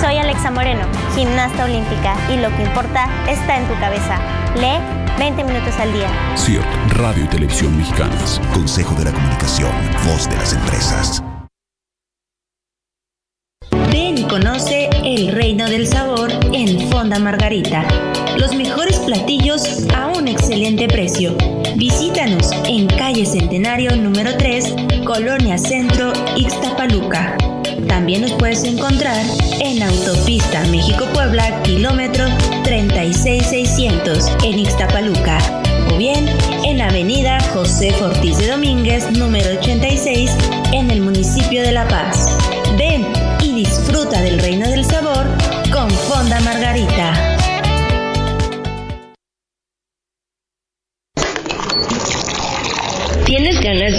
[0.00, 4.18] Soy Alexa Moreno, gimnasta olímpica, y lo que importa está en tu cabeza.
[4.56, 6.08] Lee 20 minutos al día.
[6.34, 6.64] CIRT,
[6.96, 8.40] Radio y Televisión Mexicanas.
[8.54, 9.70] Consejo de la Comunicación,
[10.06, 11.22] voz de las empresas.
[13.92, 17.86] Ven y conoce el reino del sabor en Fonda Margarita.
[18.38, 21.36] Los mejores platillos a un excelente precio.
[21.76, 27.36] Visítanos en calle Centenario número 3, Colonia Centro, Ixtapaluca.
[27.88, 29.24] También nos puedes encontrar
[29.60, 32.24] en Autopista México-Puebla, kilómetro
[32.64, 35.38] 36600 en Ixtapaluca.
[35.92, 36.26] O bien
[36.64, 40.30] en Avenida José Ortiz de Domínguez, número 86,
[40.72, 42.36] en el municipio de La Paz.
[42.78, 43.06] Ven
[43.42, 45.26] y disfruta del reino del sabor
[45.72, 47.19] con Fonda Margarita.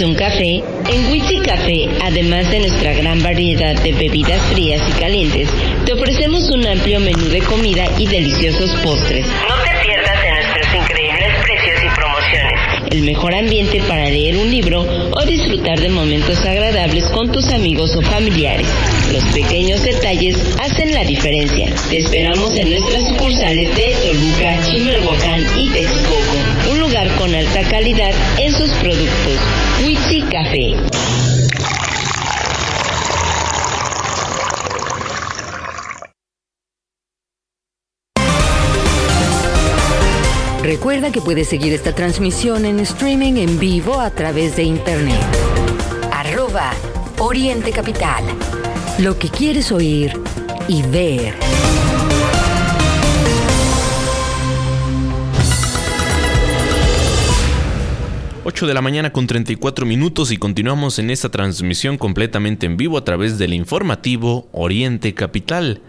[0.04, 0.62] Un café?
[0.90, 5.48] En Witsi Café, además de nuestra gran variedad de bebidas frías y calientes,
[5.84, 9.26] te ofrecemos un amplio menú de comida y deliciosos postres.
[9.26, 10.01] No te pierdas
[12.92, 17.96] El mejor ambiente para leer un libro o disfrutar de momentos agradables con tus amigos
[17.96, 18.66] o familiares.
[19.14, 21.74] Los pequeños detalles hacen la diferencia.
[21.88, 26.70] Te esperamos en nuestras sucursales de Toluca, Chimalhuacán y Texcoco.
[26.70, 29.38] Un lugar con alta calidad en sus productos.
[29.82, 31.31] Witsi Café.
[40.72, 45.20] Recuerda que puedes seguir esta transmisión en streaming en vivo a través de internet.
[46.10, 46.72] Arroba
[47.18, 48.24] Oriente Capital.
[48.98, 50.18] Lo que quieres oír
[50.68, 51.34] y ver.
[58.44, 62.96] 8 de la mañana con 34 minutos y continuamos en esta transmisión completamente en vivo
[62.96, 65.82] a través del informativo Oriente Capital.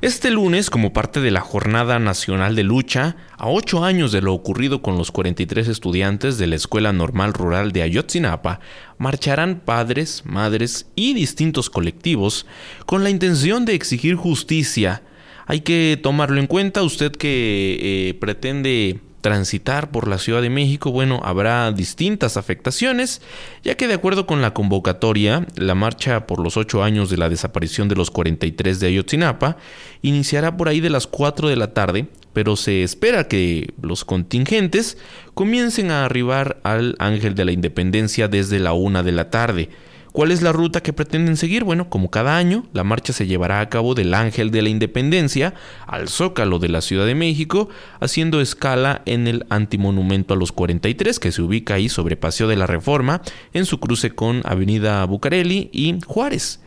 [0.00, 4.32] Este lunes, como parte de la Jornada Nacional de Lucha, a ocho años de lo
[4.32, 8.60] ocurrido con los 43 estudiantes de la Escuela Normal Rural de Ayotzinapa,
[8.96, 12.46] marcharán padres, madres y distintos colectivos
[12.86, 15.02] con la intención de exigir justicia.
[15.46, 20.92] Hay que tomarlo en cuenta usted que eh, pretende transitar por la Ciudad de México,
[20.92, 23.20] bueno, habrá distintas afectaciones,
[23.64, 27.28] ya que de acuerdo con la convocatoria, la marcha por los ocho años de la
[27.28, 29.56] desaparición de los 43 de Ayotzinapa
[30.02, 34.98] iniciará por ahí de las 4 de la tarde, pero se espera que los contingentes
[35.34, 39.70] comiencen a arribar al Ángel de la Independencia desde la 1 de la tarde.
[40.12, 41.64] ¿Cuál es la ruta que pretenden seguir?
[41.64, 45.54] Bueno, como cada año, la marcha se llevará a cabo del Ángel de la Independencia
[45.86, 47.68] al Zócalo de la Ciudad de México,
[48.00, 52.56] haciendo escala en el antimonumento a los 43, que se ubica ahí sobre Paseo de
[52.56, 53.20] la Reforma,
[53.52, 56.60] en su cruce con Avenida Bucareli y Juárez.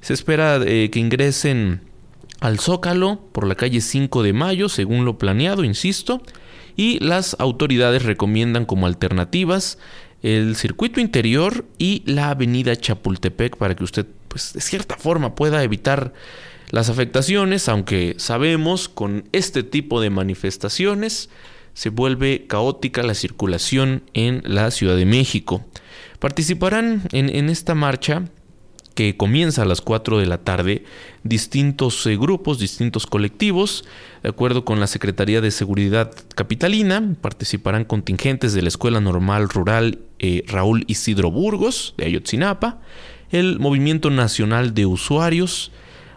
[0.00, 1.82] Se espera eh, que ingresen
[2.40, 6.22] al Zócalo por la calle 5 de Mayo, según lo planeado, insisto,
[6.76, 9.78] y las autoridades recomiendan como alternativas
[10.22, 15.62] el circuito interior y la avenida Chapultepec para que usted, pues, de cierta forma pueda
[15.62, 16.12] evitar
[16.70, 21.30] las afectaciones, aunque sabemos con este tipo de manifestaciones
[21.74, 25.64] se vuelve caótica la circulación en la Ciudad de México.
[26.18, 28.24] Participarán en, en esta marcha
[28.96, 30.84] que comienza a las 4 de la tarde,
[31.22, 33.84] distintos eh, grupos, distintos colectivos,
[34.22, 39.98] de acuerdo con la Secretaría de Seguridad Capitalina, participarán contingentes de la Escuela Normal Rural
[40.18, 42.80] eh, Raúl Isidro Burgos, de Ayotzinapa,
[43.30, 45.72] el Movimiento Nacional de Usuarios,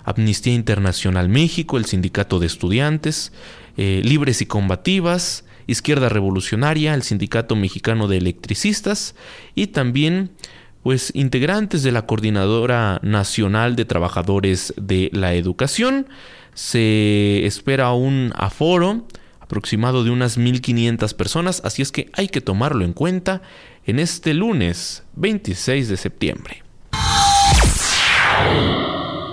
[0.05, 3.33] Amnistía Internacional México, el Sindicato de Estudiantes,
[3.75, 9.15] eh, Libres y Combativas, Izquierda Revolucionaria, el Sindicato Mexicano de Electricistas
[9.53, 10.31] y también
[10.83, 16.07] pues integrantes de la Coordinadora Nacional de Trabajadores de la Educación.
[16.53, 19.05] Se espera un aforo
[19.39, 23.41] aproximado de unas 1.500 personas, así es que hay que tomarlo en cuenta
[23.85, 26.63] en este lunes 26 de septiembre.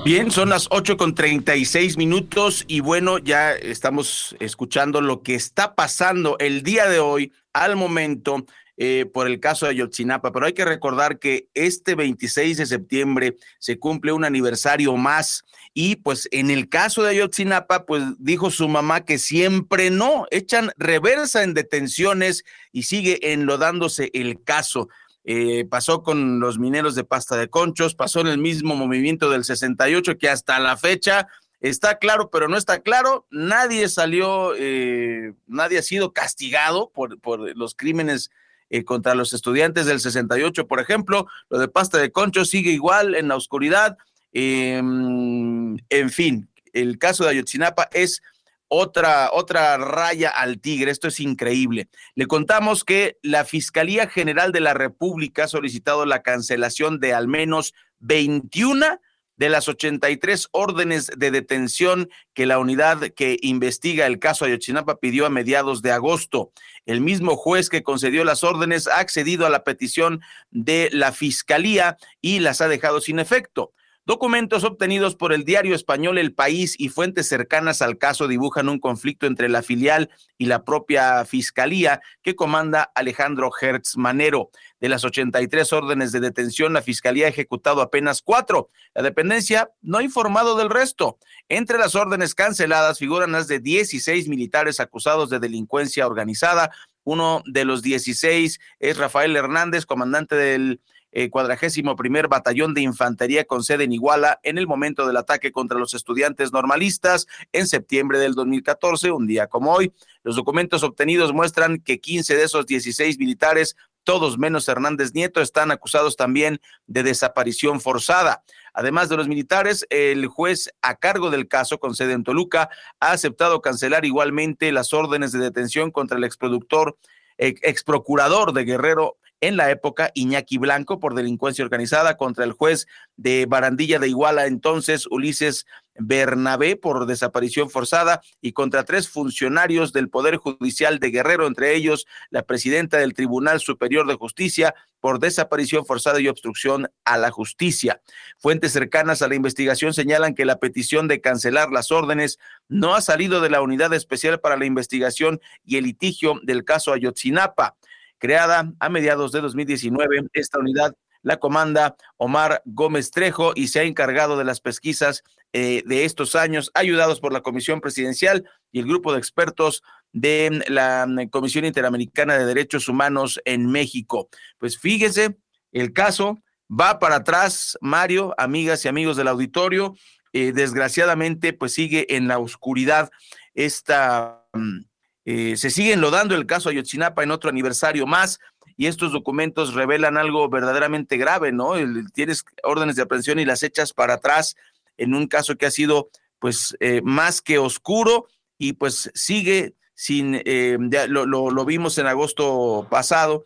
[0.06, 5.74] Bien, son las 8 con 36 minutos y bueno, ya estamos escuchando lo que está
[5.74, 8.46] pasando el día de hoy al momento
[8.78, 13.36] eh, por el caso de Ayotzinapa, pero hay que recordar que este 26 de septiembre
[13.58, 18.68] se cumple un aniversario más y pues en el caso de Ayotzinapa, pues dijo su
[18.68, 24.88] mamá que siempre no, echan reversa en detenciones y sigue enlodándose el caso.
[25.24, 29.44] Eh, pasó con los mineros de pasta de conchos, pasó en el mismo movimiento del
[29.44, 31.28] 68 que hasta la fecha
[31.60, 33.26] está claro, pero no está claro.
[33.30, 38.30] Nadie salió, eh, nadie ha sido castigado por, por los crímenes
[38.70, 41.26] eh, contra los estudiantes del 68, por ejemplo.
[41.48, 43.96] Lo de pasta de concho sigue igual en la oscuridad.
[44.32, 48.22] Em, en fin, el caso de Ayotzinapa es
[48.68, 50.90] otra, otra raya al tigre.
[50.90, 51.88] Esto es increíble.
[52.14, 57.28] Le contamos que la Fiscalía General de la República ha solicitado la cancelación de al
[57.28, 59.00] menos 21
[59.36, 65.26] de las 83 órdenes de detención que la unidad que investiga el caso Ayotzinapa pidió
[65.26, 66.52] a mediados de agosto.
[66.86, 70.20] El mismo juez que concedió las órdenes ha accedido a la petición
[70.50, 73.72] de la Fiscalía y las ha dejado sin efecto.
[74.06, 78.78] Documentos obtenidos por el diario español El País y fuentes cercanas al caso dibujan un
[78.78, 84.50] conflicto entre la filial y la propia fiscalía que comanda Alejandro Hertz Manero.
[84.78, 88.70] De las 83 órdenes de detención, la fiscalía ha ejecutado apenas cuatro.
[88.94, 91.18] La dependencia no ha informado del resto.
[91.48, 96.70] Entre las órdenes canceladas figuran las de 16 militares acusados de delincuencia organizada.
[97.02, 100.80] Uno de los 16 es Rafael Hernández, comandante del
[101.18, 105.50] eh, cuadragésimo primer batallón de infantería con sede en Iguala en el momento del ataque
[105.50, 109.94] contra los estudiantes normalistas en septiembre del 2014, un día como hoy.
[110.24, 115.70] Los documentos obtenidos muestran que 15 de esos 16 militares todos menos Hernández Nieto están
[115.70, 118.44] acusados también de desaparición forzada.
[118.74, 122.68] Además de los militares, el juez a cargo del caso con sede en Toluca
[123.00, 126.98] ha aceptado cancelar igualmente las órdenes de detención contra el exproductor,
[127.38, 133.46] exprocurador de Guerrero en la época Iñaki Blanco por delincuencia organizada contra el juez de
[133.46, 135.66] Barandilla de Iguala, entonces Ulises
[135.98, 142.06] Bernabé por desaparición forzada y contra tres funcionarios del Poder Judicial de Guerrero, entre ellos
[142.30, 148.00] la presidenta del Tribunal Superior de Justicia por desaparición forzada y obstrucción a la justicia.
[148.38, 153.00] Fuentes cercanas a la investigación señalan que la petición de cancelar las órdenes no ha
[153.00, 157.76] salido de la Unidad Especial para la Investigación y el Litigio del caso Ayotzinapa.
[158.18, 160.94] Creada a mediados de 2019, esta unidad
[161.26, 166.36] la comanda Omar Gómez Trejo y se ha encargado de las pesquisas eh, de estos
[166.36, 172.38] años, ayudados por la Comisión Presidencial y el grupo de expertos de la Comisión Interamericana
[172.38, 174.28] de Derechos Humanos en México.
[174.58, 175.36] Pues fíjese,
[175.72, 176.38] el caso
[176.70, 179.96] va para atrás, Mario, amigas y amigos del auditorio.
[180.32, 183.10] Eh, desgraciadamente, pues sigue en la oscuridad
[183.54, 184.46] esta...
[184.52, 184.82] Mm,
[185.26, 188.40] eh, se sigue enlodando el caso Ayotzinapa en otro aniversario más
[188.78, 191.74] y estos documentos revelan algo verdaderamente grave, ¿no?
[192.14, 194.56] tienes órdenes de aprehensión y las echas para atrás
[194.96, 196.08] en un caso que ha sido
[196.38, 200.42] pues eh, más que oscuro y pues sigue sin,
[200.90, 203.44] ya lo, lo, vimos en agosto pasado,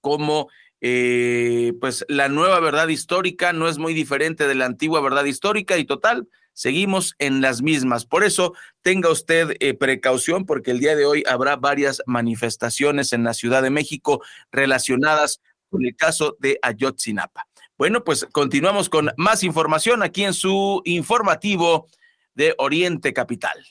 [0.00, 0.48] como
[0.86, 5.78] eh, pues la nueva verdad histórica no es muy diferente de la antigua verdad histórica
[5.78, 8.06] y total, seguimos en las mismas.
[8.06, 13.24] Por eso tenga usted eh, precaución porque el día de hoy habrá varias manifestaciones en
[13.24, 17.46] la Ciudad de México relacionadas con el caso de Ayotzinapa.
[17.76, 21.88] Bueno, pues continuamos con más información aquí en su informativo
[22.34, 23.66] de Oriente Capital.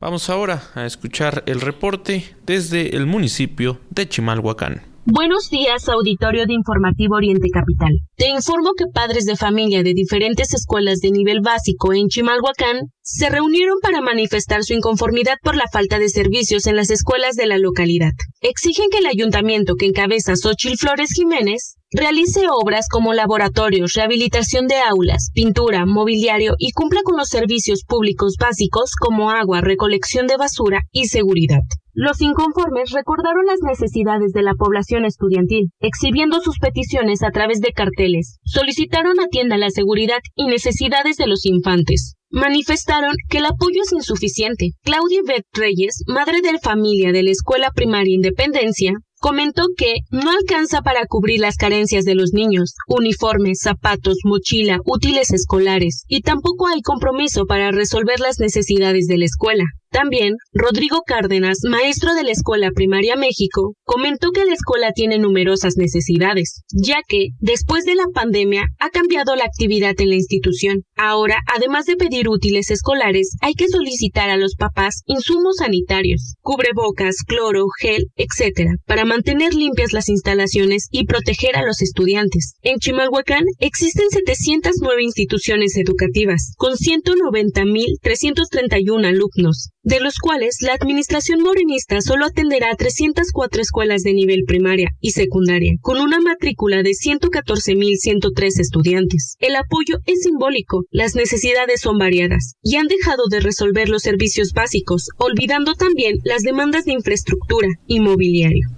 [0.00, 4.87] Vamos ahora a escuchar el reporte desde el municipio de Chimalhuacán.
[5.10, 7.94] Buenos días, auditorio de Informativo Oriente Capital.
[8.14, 13.30] Te informo que padres de familia de diferentes escuelas de nivel básico en Chimalhuacán se
[13.30, 17.56] reunieron para manifestar su inconformidad por la falta de servicios en las escuelas de la
[17.56, 18.12] localidad.
[18.42, 24.76] Exigen que el ayuntamiento que encabeza Xochil Flores Jiménez realice obras como laboratorios, rehabilitación de
[24.76, 30.82] aulas, pintura, mobiliario y cumpla con los servicios públicos básicos como agua, recolección de basura
[30.92, 31.62] y seguridad.
[31.94, 37.72] Los inconformes recordaron las necesidades de la población estudiantil, exhibiendo sus peticiones a través de
[37.72, 38.38] carteles.
[38.44, 42.14] Solicitaron atienda la seguridad y necesidades de los infantes.
[42.30, 44.72] Manifestaron que el apoyo es insuficiente.
[44.84, 50.82] Claudia Beth Reyes, madre de familia de la Escuela Primaria Independencia, comentó que no alcanza
[50.82, 56.82] para cubrir las carencias de los niños, uniformes, zapatos, mochila, útiles escolares, y tampoco hay
[56.82, 59.64] compromiso para resolver las necesidades de la escuela.
[59.90, 65.78] También, Rodrigo Cárdenas, maestro de la Escuela Primaria México, comentó que la escuela tiene numerosas
[65.78, 70.82] necesidades, ya que, después de la pandemia, ha cambiado la actividad en la institución.
[70.94, 77.22] Ahora, además de pedir útiles escolares, hay que solicitar a los papás insumos sanitarios, cubrebocas,
[77.26, 82.56] cloro, gel, etc., para mantener limpias las instalaciones y proteger a los estudiantes.
[82.60, 92.02] En Chimalhuacán existen 709 instituciones educativas, con 190.331 alumnos de los cuales la administración morenista
[92.02, 98.60] solo atenderá a 304 escuelas de nivel primaria y secundaria, con una matrícula de 114.103
[98.60, 99.36] estudiantes.
[99.38, 104.52] El apoyo es simbólico, las necesidades son variadas y han dejado de resolver los servicios
[104.52, 108.77] básicos, olvidando también las demandas de infraestructura y mobiliario.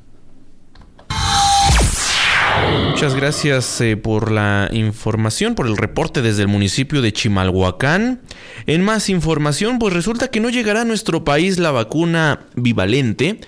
[2.90, 8.20] Muchas gracias eh, por la información, por el reporte desde el municipio de Chimalhuacán.
[8.66, 13.40] En más información, pues resulta que no llegará a nuestro país la vacuna bivalente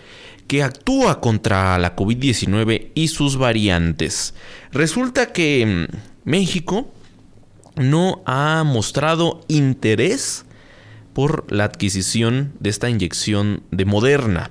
[0.46, 4.34] que actúa contra la COVID-19 y sus variantes.
[4.70, 6.92] Resulta que mm, México
[7.76, 10.44] no ha mostrado interés
[11.12, 14.50] por la adquisición de esta inyección de Moderna.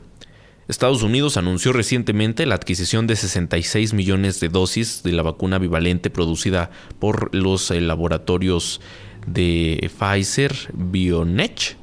[0.72, 6.10] Estados Unidos anunció recientemente la adquisición de 66 millones de dosis de la vacuna bivalente
[6.10, 8.80] producida por los eh, laboratorios
[9.28, 11.76] de Pfizer BioNTech,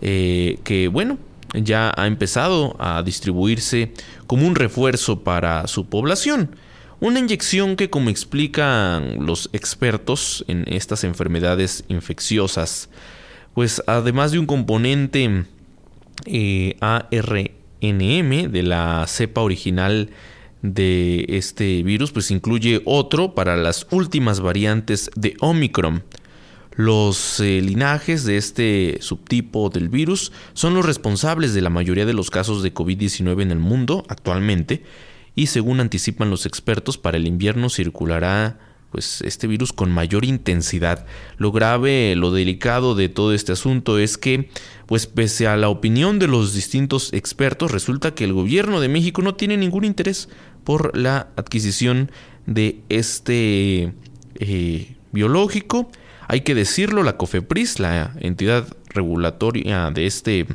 [0.00, 1.18] eh, que bueno,
[1.54, 3.92] ya ha empezado a distribuirse
[4.26, 6.56] como un refuerzo para su población.
[6.98, 12.88] Una inyección que, como explican los expertos en estas enfermedades infecciosas,
[13.54, 15.44] pues además de un componente
[16.26, 20.10] eh, AR NM de la cepa original
[20.62, 26.04] de este virus, pues incluye otro para las últimas variantes de Omicron.
[26.74, 32.14] Los eh, linajes de este subtipo del virus son los responsables de la mayoría de
[32.14, 34.82] los casos de COVID-19 en el mundo actualmente
[35.34, 38.58] y según anticipan los expertos, para el invierno circulará
[38.90, 41.06] pues este virus con mayor intensidad.
[41.38, 44.50] Lo grave, lo delicado de todo este asunto es que
[44.92, 49.22] pues pese a la opinión de los distintos expertos, resulta que el gobierno de México
[49.22, 50.28] no tiene ningún interés
[50.64, 52.10] por la adquisición
[52.44, 53.94] de este
[54.34, 55.90] eh, biológico.
[56.28, 60.46] Hay que decirlo, la COFEPRIS, la entidad regulatoria de este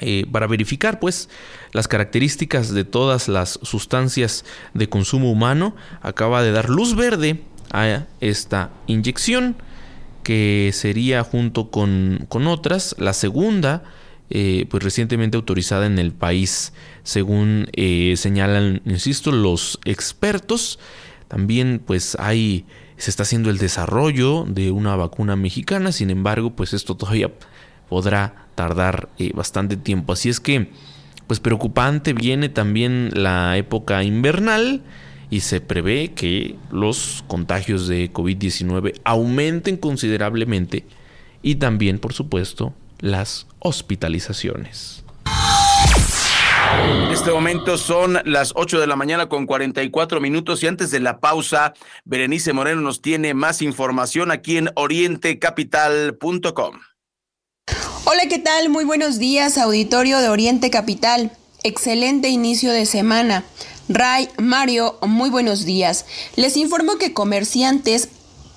[0.00, 1.28] eh, para verificar pues
[1.70, 4.44] las características de todas las sustancias
[4.74, 9.54] de consumo humano, acaba de dar luz verde a esta inyección
[10.22, 13.82] que sería junto con, otras la segunda
[14.30, 20.78] eh, pues recientemente autorizada en el país, según eh, señalan, insisto, los expertos.
[21.28, 22.64] También pues hay,
[22.96, 27.30] se está haciendo el desarrollo de una vacuna mexicana, sin embargo, pues esto todavía
[27.88, 30.14] podrá tardar eh, bastante tiempo.
[30.14, 30.70] Así es que,
[31.26, 34.82] pues preocupante viene también la época invernal
[35.32, 40.84] y se prevé que los contagios de COVID-19 aumenten considerablemente
[41.40, 45.04] y también, por supuesto, las hospitalizaciones.
[47.06, 51.00] En este momento son las 8 de la mañana con 44 minutos y antes de
[51.00, 51.72] la pausa,
[52.04, 56.74] Berenice Moreno nos tiene más información aquí en orientecapital.com.
[58.04, 58.68] Hola, ¿qué tal?
[58.68, 61.32] Muy buenos días, auditorio de Oriente Capital.
[61.62, 63.44] Excelente inicio de semana.
[63.94, 66.06] Ray, Mario, muy buenos días.
[66.36, 68.08] Les informo que comerciantes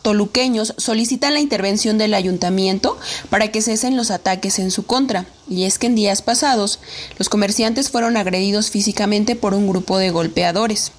[0.02, 2.98] toluqueños solicitan la intervención del ayuntamiento
[3.30, 5.26] para que cesen los ataques en su contra.
[5.50, 6.80] Y es que en días pasados
[7.18, 10.94] los comerciantes fueron agredidos físicamente por un grupo de golpeadores.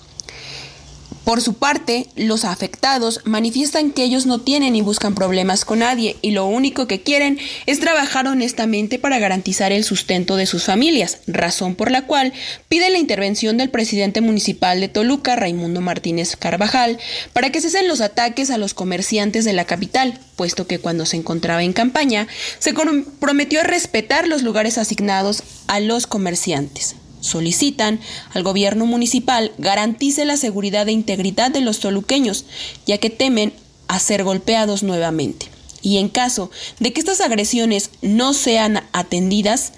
[1.27, 6.15] Por su parte, los afectados manifiestan que ellos no tienen ni buscan problemas con nadie
[6.23, 11.19] y lo único que quieren es trabajar honestamente para garantizar el sustento de sus familias,
[11.27, 12.33] razón por la cual
[12.69, 16.97] piden la intervención del presidente municipal de Toluca, Raimundo Martínez Carvajal,
[17.33, 21.17] para que cesen los ataques a los comerciantes de la capital, puesto que cuando se
[21.17, 22.29] encontraba en campaña
[22.61, 26.95] se comprometió a respetar los lugares asignados a los comerciantes
[27.27, 28.01] solicitan
[28.33, 32.47] al gobierno municipal garantice la seguridad e integridad de los toluqueños,
[32.87, 33.53] ya que temen
[33.89, 35.47] a ser golpeados nuevamente.
[35.83, 36.51] Y en caso
[36.81, 39.73] de que estas agresiones no sean atendidas,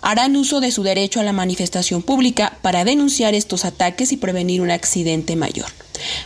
[0.00, 4.60] harán uso de su derecho a la manifestación pública para denunciar estos ataques y prevenir
[4.60, 5.66] un accidente mayor.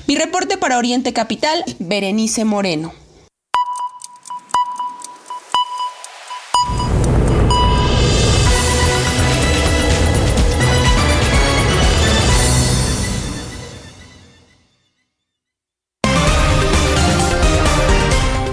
[0.06, 3.01] Mi reporte para Oriente Capital, Berenice Moreno.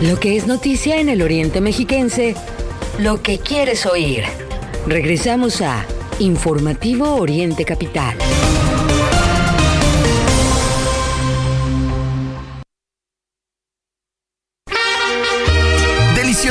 [0.01, 2.33] Lo que es noticia en el Oriente Mexiquense,
[2.99, 4.23] lo que quieres oír.
[4.87, 5.85] Regresamos a
[6.19, 8.15] Informativo Oriente Capital.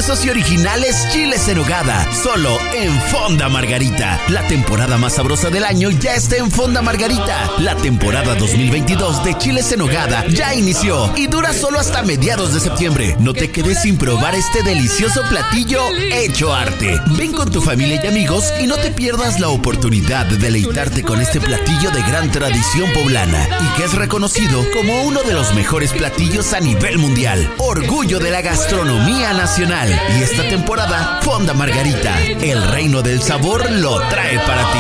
[0.09, 4.19] Y originales chiles en hogada, solo en Fonda Margarita.
[4.29, 7.51] La temporada más sabrosa del año ya está en Fonda Margarita.
[7.59, 12.61] La temporada 2022 de chiles en hogada ya inició y dura solo hasta mediados de
[12.61, 13.17] septiembre.
[13.21, 16.99] No te quedes sin probar este delicioso platillo hecho arte.
[17.19, 21.21] Ven con tu familia y amigos y no te pierdas la oportunidad de deleitarte con
[21.21, 25.93] este platillo de gran tradición poblana y que es reconocido como uno de los mejores
[25.93, 27.53] platillos a nivel mundial.
[27.59, 29.98] Orgullo de la gastronomía nacional.
[30.17, 34.79] Y esta temporada, Fonda Margarita, el reino del sabor lo trae para ti.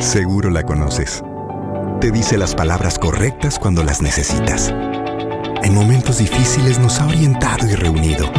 [0.00, 1.22] Seguro la conoces.
[2.00, 4.72] Te dice las palabras correctas cuando las necesitas.
[5.62, 8.30] En momentos difíciles nos ha orientado y reunido.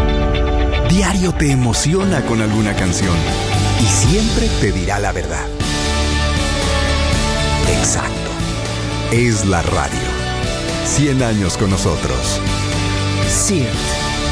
[0.89, 3.15] Diario te emociona con alguna canción
[3.79, 5.45] y siempre te dirá la verdad.
[7.67, 8.18] Exacto.
[9.11, 9.99] Es la radio.
[10.85, 12.39] 100 años con nosotros.
[13.27, 13.67] CIRT,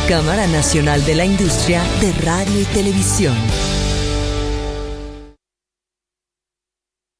[0.07, 3.35] Cámara Nacional de la Industria de Radio y Televisión.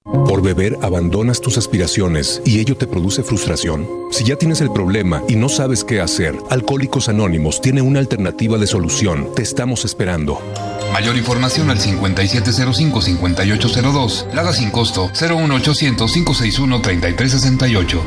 [0.03, 3.87] Por beber abandonas tus aspiraciones y ello te produce frustración.
[4.11, 8.59] Si ya tienes el problema y no sabes qué hacer, Alcohólicos Anónimos tiene una alternativa
[8.59, 9.33] de solución.
[9.33, 10.39] Te estamos esperando.
[10.91, 14.33] Mayor información al 5705-5802.
[14.33, 18.01] Lada sin costo 01800-561-3368.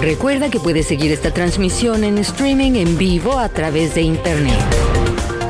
[0.00, 4.60] Recuerda que puedes seguir esta transmisión en streaming en vivo a través de internet.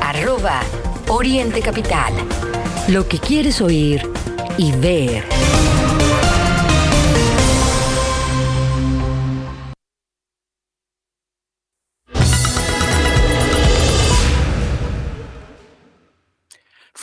[0.01, 0.61] Arroba
[1.09, 2.13] Oriente Capital.
[2.87, 4.09] Lo que quieres oír
[4.57, 5.25] y ver.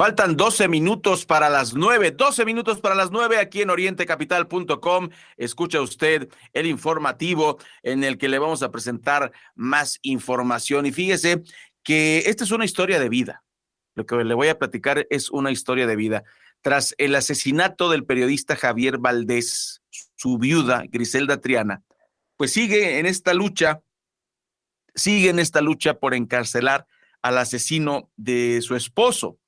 [0.02, 5.10] Faltan 12 minutos para las 9, 12 minutos para las 9 aquí en orientecapital.com.
[5.36, 10.86] Escucha usted el informativo en el que le vamos a presentar más información.
[10.86, 11.44] Y fíjese
[11.84, 13.44] que esta es una historia de vida.
[13.94, 16.24] Lo que le voy a platicar es una historia de vida.
[16.62, 19.82] Tras el asesinato del periodista Javier Valdés,
[20.16, 21.84] su viuda Griselda Triana,
[22.36, 23.82] pues sigue en esta lucha,
[24.96, 26.88] sigue en esta lucha por encarcelar
[27.22, 29.38] al asesino de su esposo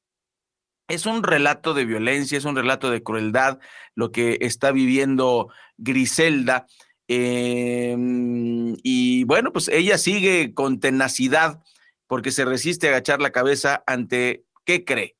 [0.88, 3.58] es un relato de violencia, es un relato de crueldad
[3.94, 6.66] lo que está viviendo Griselda.
[7.08, 11.62] Em, y bueno, pues ella sigue con tenacidad
[12.06, 15.16] porque se resiste a agachar la cabeza ante, ¿qué cree?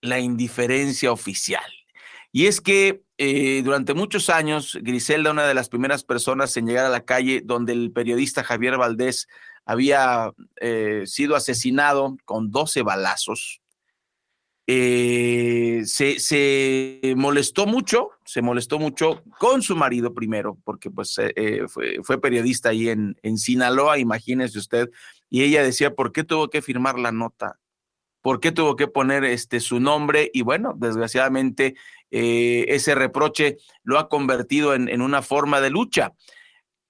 [0.00, 1.64] La indiferencia oficial.
[2.32, 6.86] Y es que eh, durante muchos años, Griselda, una de las primeras personas en llegar
[6.86, 9.26] a la calle donde el periodista Javier Valdés
[9.64, 13.60] había eh, sido asesinado con 12 balazos,
[14.72, 21.16] eh, se, molestó mucho, se molestó mucho con su marido primero, porque pues
[22.02, 24.88] fue, periodista ahí en, en Sinaloa, imagínese usted,
[25.28, 27.58] y ella decía, ¿por qué tuvo que firmar la nota?
[28.22, 30.30] ¿Por qué tuvo que poner este, su nombre?
[30.34, 31.74] Y bueno, desgraciadamente
[32.10, 36.12] eh, ese reproche lo ha convertido en, una forma de lucha.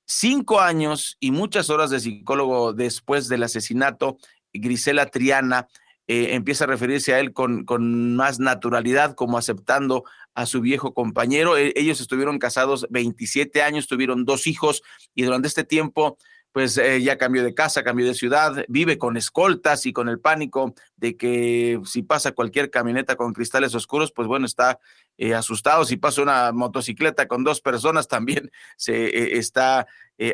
[0.06, 4.18] Cinco años y muchas horas de psicólogo después del asesinato,
[4.52, 5.68] Grisela Triana
[6.12, 10.02] eh, empieza a referirse a él con, con, más naturalidad, como aceptando
[10.34, 11.56] a su viejo compañero.
[11.56, 14.82] E, ellos estuvieron casados 27 años, tuvieron dos hijos
[15.14, 16.18] y durante este tiempo
[16.50, 20.18] pues eh, ya cambió de casa, cambió de ciudad, vive con escoltas y con el
[20.18, 24.80] pánico de que si pasa cualquier camioneta con cristales oscuros, pues bueno, está
[25.16, 25.84] eh, asustado.
[25.84, 29.86] Si pasa una motocicleta con dos personas, también se está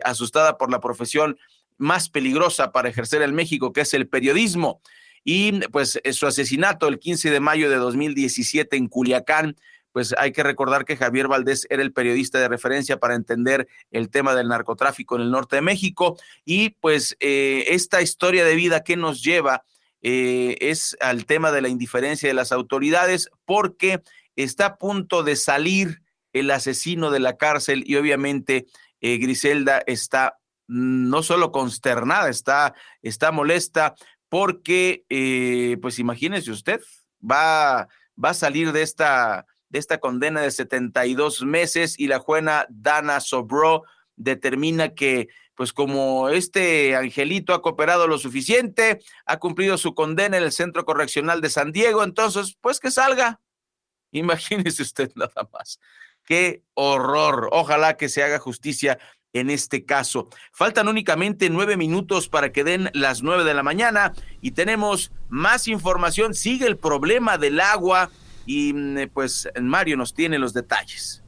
[0.04, 1.36] asustada por la profesión
[1.76, 4.80] más peligrosa para ejercer en México, que es el periodismo.
[5.28, 9.56] Y pues su asesinato el 15 de mayo de 2017 en Culiacán,
[9.90, 14.08] pues hay que recordar que Javier Valdés era el periodista de referencia para entender el
[14.08, 16.16] tema del narcotráfico en el norte de México.
[16.44, 19.64] Y pues eh, esta historia de vida que nos lleva
[20.00, 24.02] eh, es al tema de la indiferencia de las autoridades, porque
[24.36, 26.02] está a punto de salir
[26.34, 28.66] el asesino de la cárcel y obviamente
[29.00, 33.94] eh, Griselda está no solo consternada, está, está molesta
[34.28, 35.04] porque,
[35.80, 36.80] pues imagínese usted,
[37.20, 37.88] va,
[38.22, 43.20] va a salir de esta de esta condena de 72 meses y la jueza Dana
[43.20, 43.82] Sobro
[44.16, 50.42] determina que pues como este angelito ha cooperado lo suficiente, ha cumplido su condena en
[50.42, 53.40] el Centro Correccional de San Diego, entonces pues que salga.
[54.12, 55.80] Imagínese usted nada más.
[56.24, 57.48] Qué horror.
[57.52, 58.98] Ojalá que se haga justicia
[59.38, 60.28] en este caso.
[60.52, 65.68] Faltan únicamente nueve minutos para que den las nueve de la mañana y tenemos más
[65.68, 66.34] información.
[66.34, 68.10] Sigue el problema del agua
[68.46, 71.22] y mm, pues Mario nos tiene los detalles.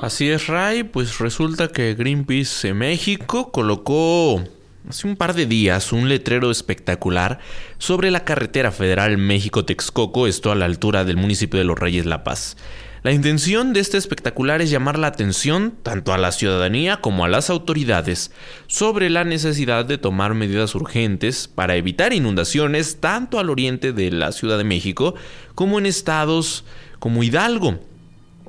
[0.00, 0.84] Así es, Ray.
[0.84, 4.42] Pues resulta que Greenpeace en México colocó
[4.88, 7.38] hace un par de días un letrero espectacular
[7.78, 12.24] sobre la carretera federal México-Texcoco, esto a la altura del municipio de Los Reyes La
[12.24, 12.56] Paz.
[13.02, 17.28] La intención de este espectacular es llamar la atención tanto a la ciudadanía como a
[17.28, 18.30] las autoridades
[18.66, 24.32] sobre la necesidad de tomar medidas urgentes para evitar inundaciones tanto al oriente de la
[24.32, 25.14] Ciudad de México
[25.54, 26.66] como en estados
[26.98, 27.80] como Hidalgo,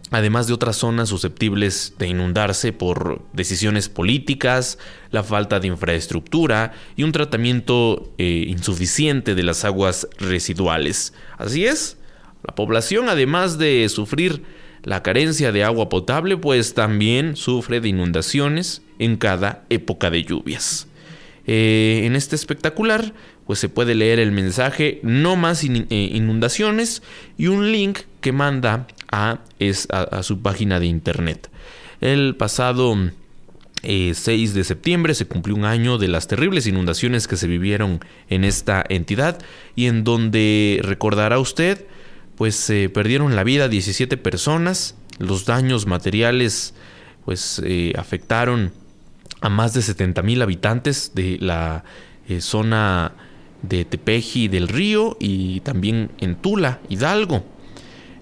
[0.09, 4.77] además de otras zonas susceptibles de inundarse por decisiones políticas,
[5.11, 11.13] la falta de infraestructura y un tratamiento eh, insuficiente de las aguas residuales.
[11.37, 11.95] Así es,
[12.43, 14.43] la población, además de sufrir
[14.83, 20.87] la carencia de agua potable, pues también sufre de inundaciones en cada época de lluvias.
[21.47, 23.13] Eh, en este espectacular,
[23.45, 27.01] pues se puede leer el mensaje no más eh, inundaciones
[27.37, 29.39] y un link que manda a,
[29.89, 31.49] a, su página de internet.
[31.99, 32.95] El pasado
[33.83, 37.99] 6 eh, de septiembre se cumplió un año de las terribles inundaciones que se vivieron
[38.29, 39.39] en esta entidad
[39.75, 41.85] y en donde recordará usted
[42.41, 46.73] pues se perdieron la vida 17 personas, los daños materiales
[47.23, 48.71] pues eh, afectaron
[49.41, 51.83] a más de 70 mil habitantes de la
[52.27, 53.11] eh, zona
[53.61, 57.45] de Tepeji del río y también en Tula, Hidalgo.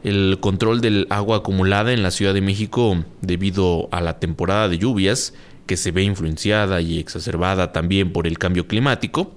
[0.04, 4.80] El control del agua acumulada en la Ciudad de México debido a la temporada de
[4.80, 5.34] lluvias,
[5.66, 9.32] que se ve influenciada y exacerbada también por el cambio climático,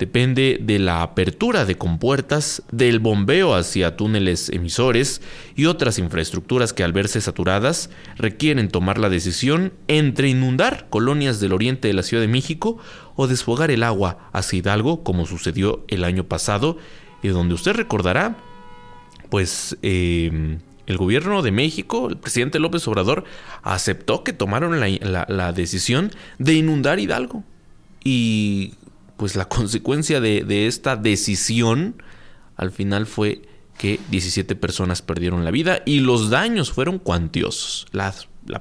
[0.00, 5.20] depende de la apertura de compuertas, del bombeo hacia túneles emisores
[5.54, 11.52] y otras infraestructuras que al verse saturadas requieren tomar la decisión entre inundar colonias del
[11.52, 12.78] oriente de la Ciudad de México
[13.14, 16.78] o desfogar el agua hacia Hidalgo como sucedió el año pasado
[17.22, 18.38] y donde usted recordará
[19.28, 23.24] pues em, el gobierno de México, el presidente López Obrador,
[23.62, 27.44] aceptó que tomaron la, la decisión de inundar Hidalgo.
[28.02, 28.72] Y
[29.20, 32.02] pues la consecuencia de, esta decisión
[32.56, 33.42] al final fue
[33.76, 37.86] que 17 personas perdieron la vida y los daños fueron cuantiosos.
[37.92, 38.14] La,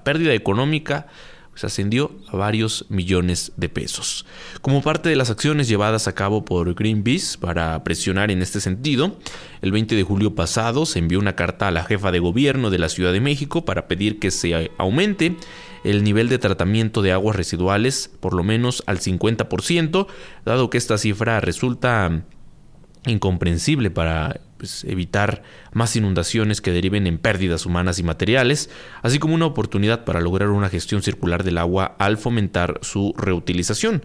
[0.03, 1.07] pérdida económica
[1.51, 4.25] pues ascendió a varios millones de pesos.
[4.61, 9.17] Como parte de las acciones llevadas a cabo por Greenpeace para presionar en este sentido,
[9.61, 12.79] el 20 de julio pasado se envió una carta a la jefa de gobierno de
[12.79, 15.37] la Ciudad de México para pedir que se aumente
[15.83, 20.07] el nivel de tratamiento de aguas residuales por lo menos al 50%,
[20.45, 22.23] dado que esta cifra resulta
[23.05, 28.69] incomprensible para pues, evitar más inundaciones que deriven en pérdidas humanas y materiales,
[29.01, 34.03] así como una oportunidad para lograr una gestión circular del agua al fomentar su reutilización.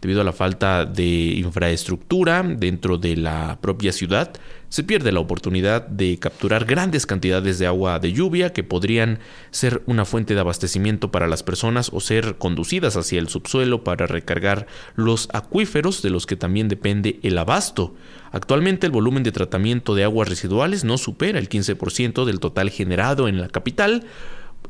[0.00, 4.32] Debido a la falta de infraestructura dentro de la propia ciudad,
[4.68, 9.82] se pierde la oportunidad de capturar grandes cantidades de agua de lluvia que podrían ser
[9.86, 14.66] una fuente de abastecimiento para las personas o ser conducidas hacia el subsuelo para recargar
[14.94, 17.94] los acuíferos de los que también depende el abasto.
[18.32, 23.28] Actualmente el volumen de tratamiento de aguas residuales no supera el 15% del total generado
[23.28, 24.04] en la capital,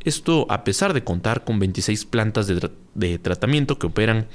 [0.05, 4.27] esto a pesar de contar con 26 plantas de, de tratamiento que operan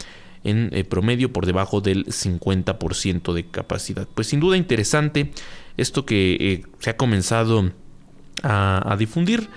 [0.43, 4.07] en eh, promedio por debajo del 50% de capacidad.
[4.13, 5.31] Pues sin duda interesante
[5.77, 7.71] esto que eh, se ha comenzado
[8.43, 9.49] a difundir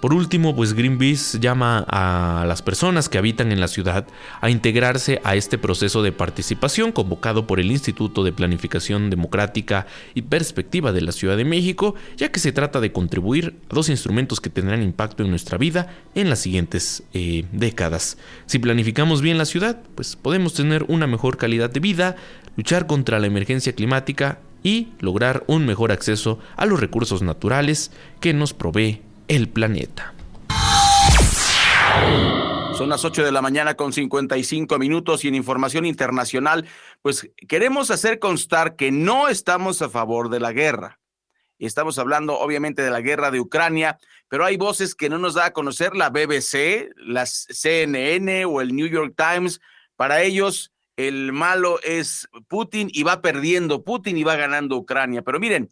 [0.00, 4.06] por último, pues Greenpeace llama a las personas que habitan en la ciudad
[4.40, 10.22] a integrarse a este proceso de participación convocado por el Instituto de Planificación Democrática y
[10.22, 14.40] Perspectiva de la Ciudad de México, ya que se trata de contribuir a dos instrumentos
[14.40, 18.16] que tendrán impacto en nuestra vida en las siguientes eh, décadas.
[18.46, 22.16] Si planificamos bien la ciudad, pues podemos tener una mejor calidad de vida,
[22.56, 27.90] luchar contra la emergencia climática y lograr un mejor acceso a los recursos naturales
[28.20, 30.12] que nos provee el planeta.
[32.76, 36.66] Son las 8 de la mañana con 55 minutos y en información internacional,
[37.00, 40.98] pues queremos hacer constar que no estamos a favor de la guerra.
[41.60, 45.46] Estamos hablando obviamente de la guerra de Ucrania, pero hay voces que no nos da
[45.46, 49.60] a conocer la BBC, la CNN o el New York Times.
[49.94, 55.22] Para ellos, el malo es Putin y va perdiendo Putin y va ganando Ucrania.
[55.22, 55.70] Pero miren,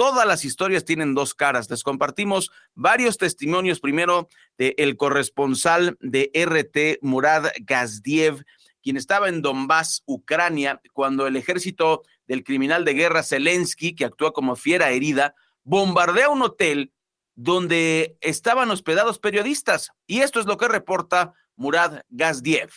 [0.00, 1.68] Todas las historias tienen dos caras.
[1.68, 3.80] Les compartimos varios testimonios.
[3.80, 8.42] Primero, del el corresponsal de RT, Murad Gazdiev,
[8.82, 14.32] quien estaba en Donbass, Ucrania, cuando el ejército del criminal de guerra Zelensky, que actúa
[14.32, 15.34] como fiera herida,
[15.64, 16.94] bombardea un hotel
[17.34, 19.90] donde estaban hospedados periodistas.
[20.06, 22.70] Y esto es lo que reporta Murad Gazdiev.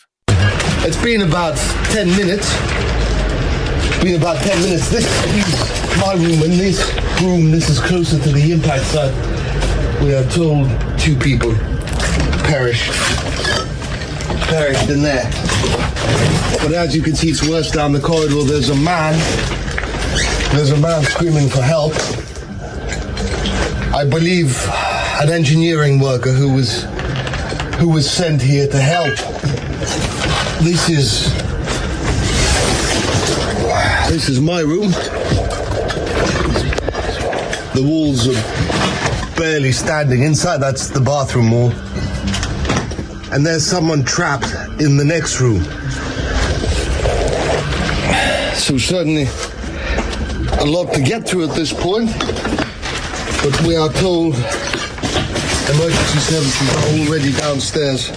[0.86, 1.56] It's been about
[1.90, 2.46] 10 minutes.
[4.02, 5.83] been about 10 minutes.
[5.98, 6.92] My room, and this
[7.22, 9.14] room, this is closer to the impact site.
[10.02, 10.68] We are told
[10.98, 11.54] two people
[12.44, 12.90] perished.
[14.48, 15.24] Perished in there.
[16.62, 18.42] But as you can see, it's worse down the corridor.
[18.42, 19.14] There's a man.
[20.54, 21.94] There's a man screaming for help.
[23.94, 24.56] I believe
[25.20, 26.82] an engineering worker who was
[27.78, 29.16] who was sent here to help.
[30.62, 31.32] This is
[34.08, 34.92] this is my room.
[37.74, 40.22] The walls are barely standing.
[40.22, 41.72] Inside, that's the bathroom wall.
[43.32, 45.64] And there's someone trapped in the next room.
[48.54, 49.26] So, certainly,
[50.60, 52.10] a lot to get through at this point.
[53.42, 54.36] But we are told
[55.74, 58.12] emergency services are already downstairs.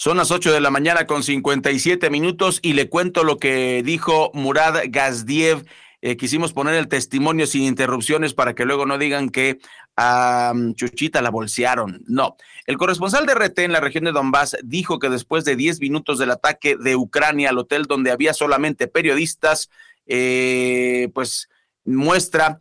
[0.00, 4.30] Son las 8 de la mañana con 57 minutos y le cuento lo que dijo
[4.32, 5.66] Murad Gazdiev.
[6.00, 9.58] Eh, quisimos poner el testimonio sin interrupciones para que luego no digan que
[9.98, 12.02] a Chuchita la bolsearon.
[12.06, 12.38] No.
[12.64, 16.18] El corresponsal de RT en la región de Donbass dijo que después de 10 minutos
[16.18, 19.68] del ataque de Ucrania al hotel donde había solamente periodistas,
[20.06, 21.50] eh, pues
[21.84, 22.58] muestra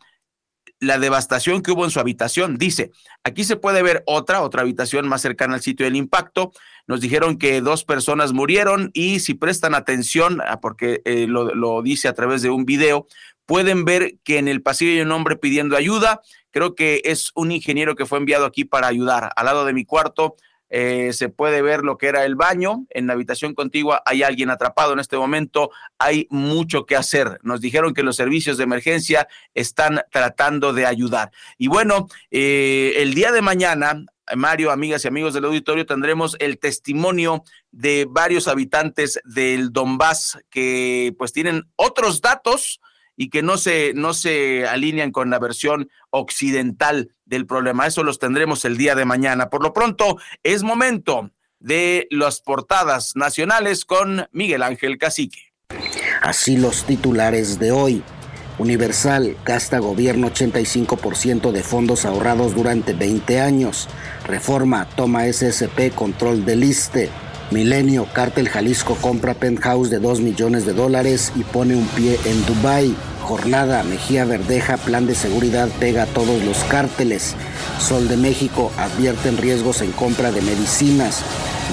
[0.79, 2.57] la devastación que hubo en su habitación.
[2.57, 2.91] Dice,
[3.23, 6.51] aquí se puede ver otra, otra habitación más cercana al sitio del impacto.
[6.89, 12.07] Nos dijeron que dos personas murieron y si prestan atención, porque eh, lo, lo dice
[12.07, 13.05] a través de un video,
[13.45, 16.21] pueden ver que en el pasillo hay un hombre pidiendo ayuda.
[16.49, 19.31] Creo que es un ingeniero que fue enviado aquí para ayudar.
[19.35, 20.35] Al lado de mi cuarto
[20.71, 22.85] eh, se puede ver lo que era el baño.
[22.89, 25.69] En la habitación contigua hay alguien atrapado en este momento.
[25.97, 27.39] Hay mucho que hacer.
[27.43, 31.31] Nos dijeron que los servicios de emergencia están tratando de ayudar.
[31.59, 34.05] Y bueno, eh, el día de mañana,
[34.35, 41.13] Mario, amigas y amigos del auditorio, tendremos el testimonio de varios habitantes del Donbass que
[41.17, 42.79] pues tienen otros datos
[43.15, 47.85] y que no se, no se alinean con la versión occidental del problema.
[47.85, 49.49] Eso los tendremos el día de mañana.
[49.49, 55.51] Por lo pronto, es momento de las portadas nacionales con Miguel Ángel Cacique.
[56.21, 58.03] Así los titulares de hoy.
[58.57, 63.87] Universal gasta gobierno 85% de fondos ahorrados durante 20 años.
[64.29, 67.09] Reforma toma SSP control del ISTE.
[67.49, 72.45] Milenio, Cártel Jalisco compra penthouse de 2 millones de dólares y pone un pie en
[72.45, 72.95] Dubai.
[73.23, 77.35] Jornada, Mejía Verdeja, plan de seguridad pega a todos los cárteles.
[77.79, 81.23] Sol de México, advierten riesgos en compra de medicinas.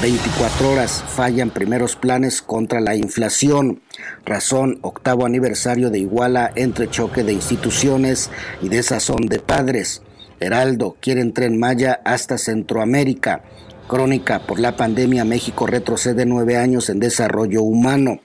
[0.01, 3.83] 24 horas, fallan primeros planes contra la inflación.
[4.25, 8.31] Razón, octavo aniversario de Iguala entre choque de instituciones
[8.63, 10.01] y desazón de padres.
[10.41, 13.43] Heraldo, quieren tren Maya hasta Centroamérica.
[13.89, 18.21] Crónica por la pandemia, México retrocede nueve años en desarrollo humano.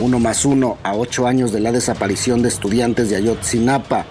[0.00, 4.06] Uno más uno a ocho años de la desaparición de estudiantes de Ayotzinapa.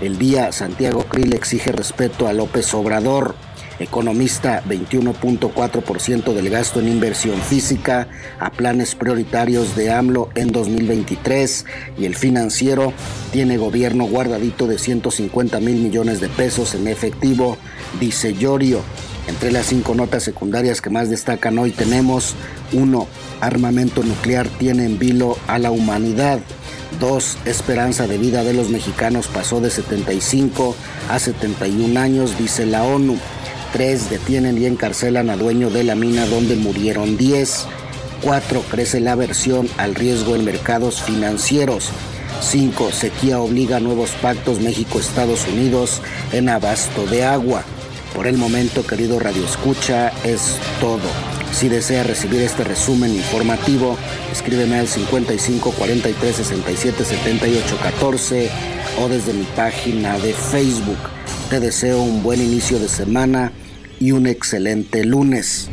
[0.00, 3.34] El día Santiago Krill exige respeto a López Obrador.
[3.78, 8.08] Economista, 21.4% del gasto en inversión física
[8.40, 11.66] a planes prioritarios de AMLO en 2023
[11.98, 12.92] y el financiero
[13.32, 17.58] tiene gobierno guardadito de 150 mil millones de pesos en efectivo,
[18.00, 18.80] dice Llorio.
[19.28, 22.34] Entre las cinco notas secundarias que más destacan hoy tenemos
[22.72, 23.06] 1.
[23.40, 26.38] Armamento nuclear tiene en vilo a la humanidad.
[27.00, 27.38] 2.
[27.44, 30.76] Esperanza de vida de los mexicanos pasó de 75
[31.10, 33.18] a 71 años, dice la ONU.
[33.76, 34.08] 3.
[34.08, 37.66] Detienen y encarcelan a dueño de la mina donde murieron 10.
[38.22, 38.62] 4.
[38.70, 41.90] Crece la aversión al riesgo en mercados financieros.
[42.40, 42.90] 5.
[42.90, 46.00] Sequía obliga a nuevos pactos México-Estados Unidos
[46.32, 47.64] en abasto de agua.
[48.14, 51.10] Por el momento, querido Radio Escucha, es todo.
[51.52, 53.98] Si desea recibir este resumen informativo,
[54.32, 58.50] escríbeme al 55 43 67 78 14
[59.02, 60.96] o desde mi página de Facebook.
[61.50, 63.52] Te deseo un buen inicio de semana
[64.00, 65.70] y un excelente lunes.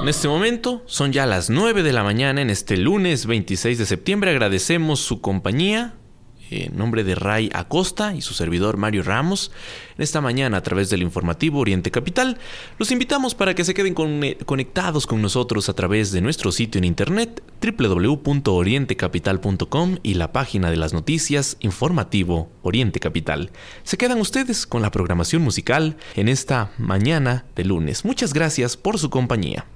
[0.00, 3.86] En este momento son ya las 9 de la mañana en este lunes 26 de
[3.86, 4.30] septiembre.
[4.30, 5.94] Agradecemos su compañía
[6.50, 9.50] en nombre de Ray Acosta y su servidor Mario Ramos,
[9.96, 12.38] en esta mañana a través del informativo Oriente Capital,
[12.78, 13.94] los invitamos para que se queden
[14.44, 20.76] conectados con nosotros a través de nuestro sitio en internet www.orientecapital.com y la página de
[20.76, 23.50] las noticias informativo Oriente Capital.
[23.82, 28.04] Se quedan ustedes con la programación musical en esta mañana de lunes.
[28.04, 29.66] Muchas gracias por su compañía.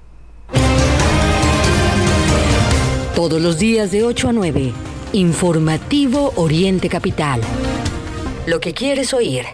[3.15, 4.90] Todos los días de 8 a 9.
[5.13, 7.41] Informativo Oriente Capital.
[8.45, 9.45] Lo que quieres oír.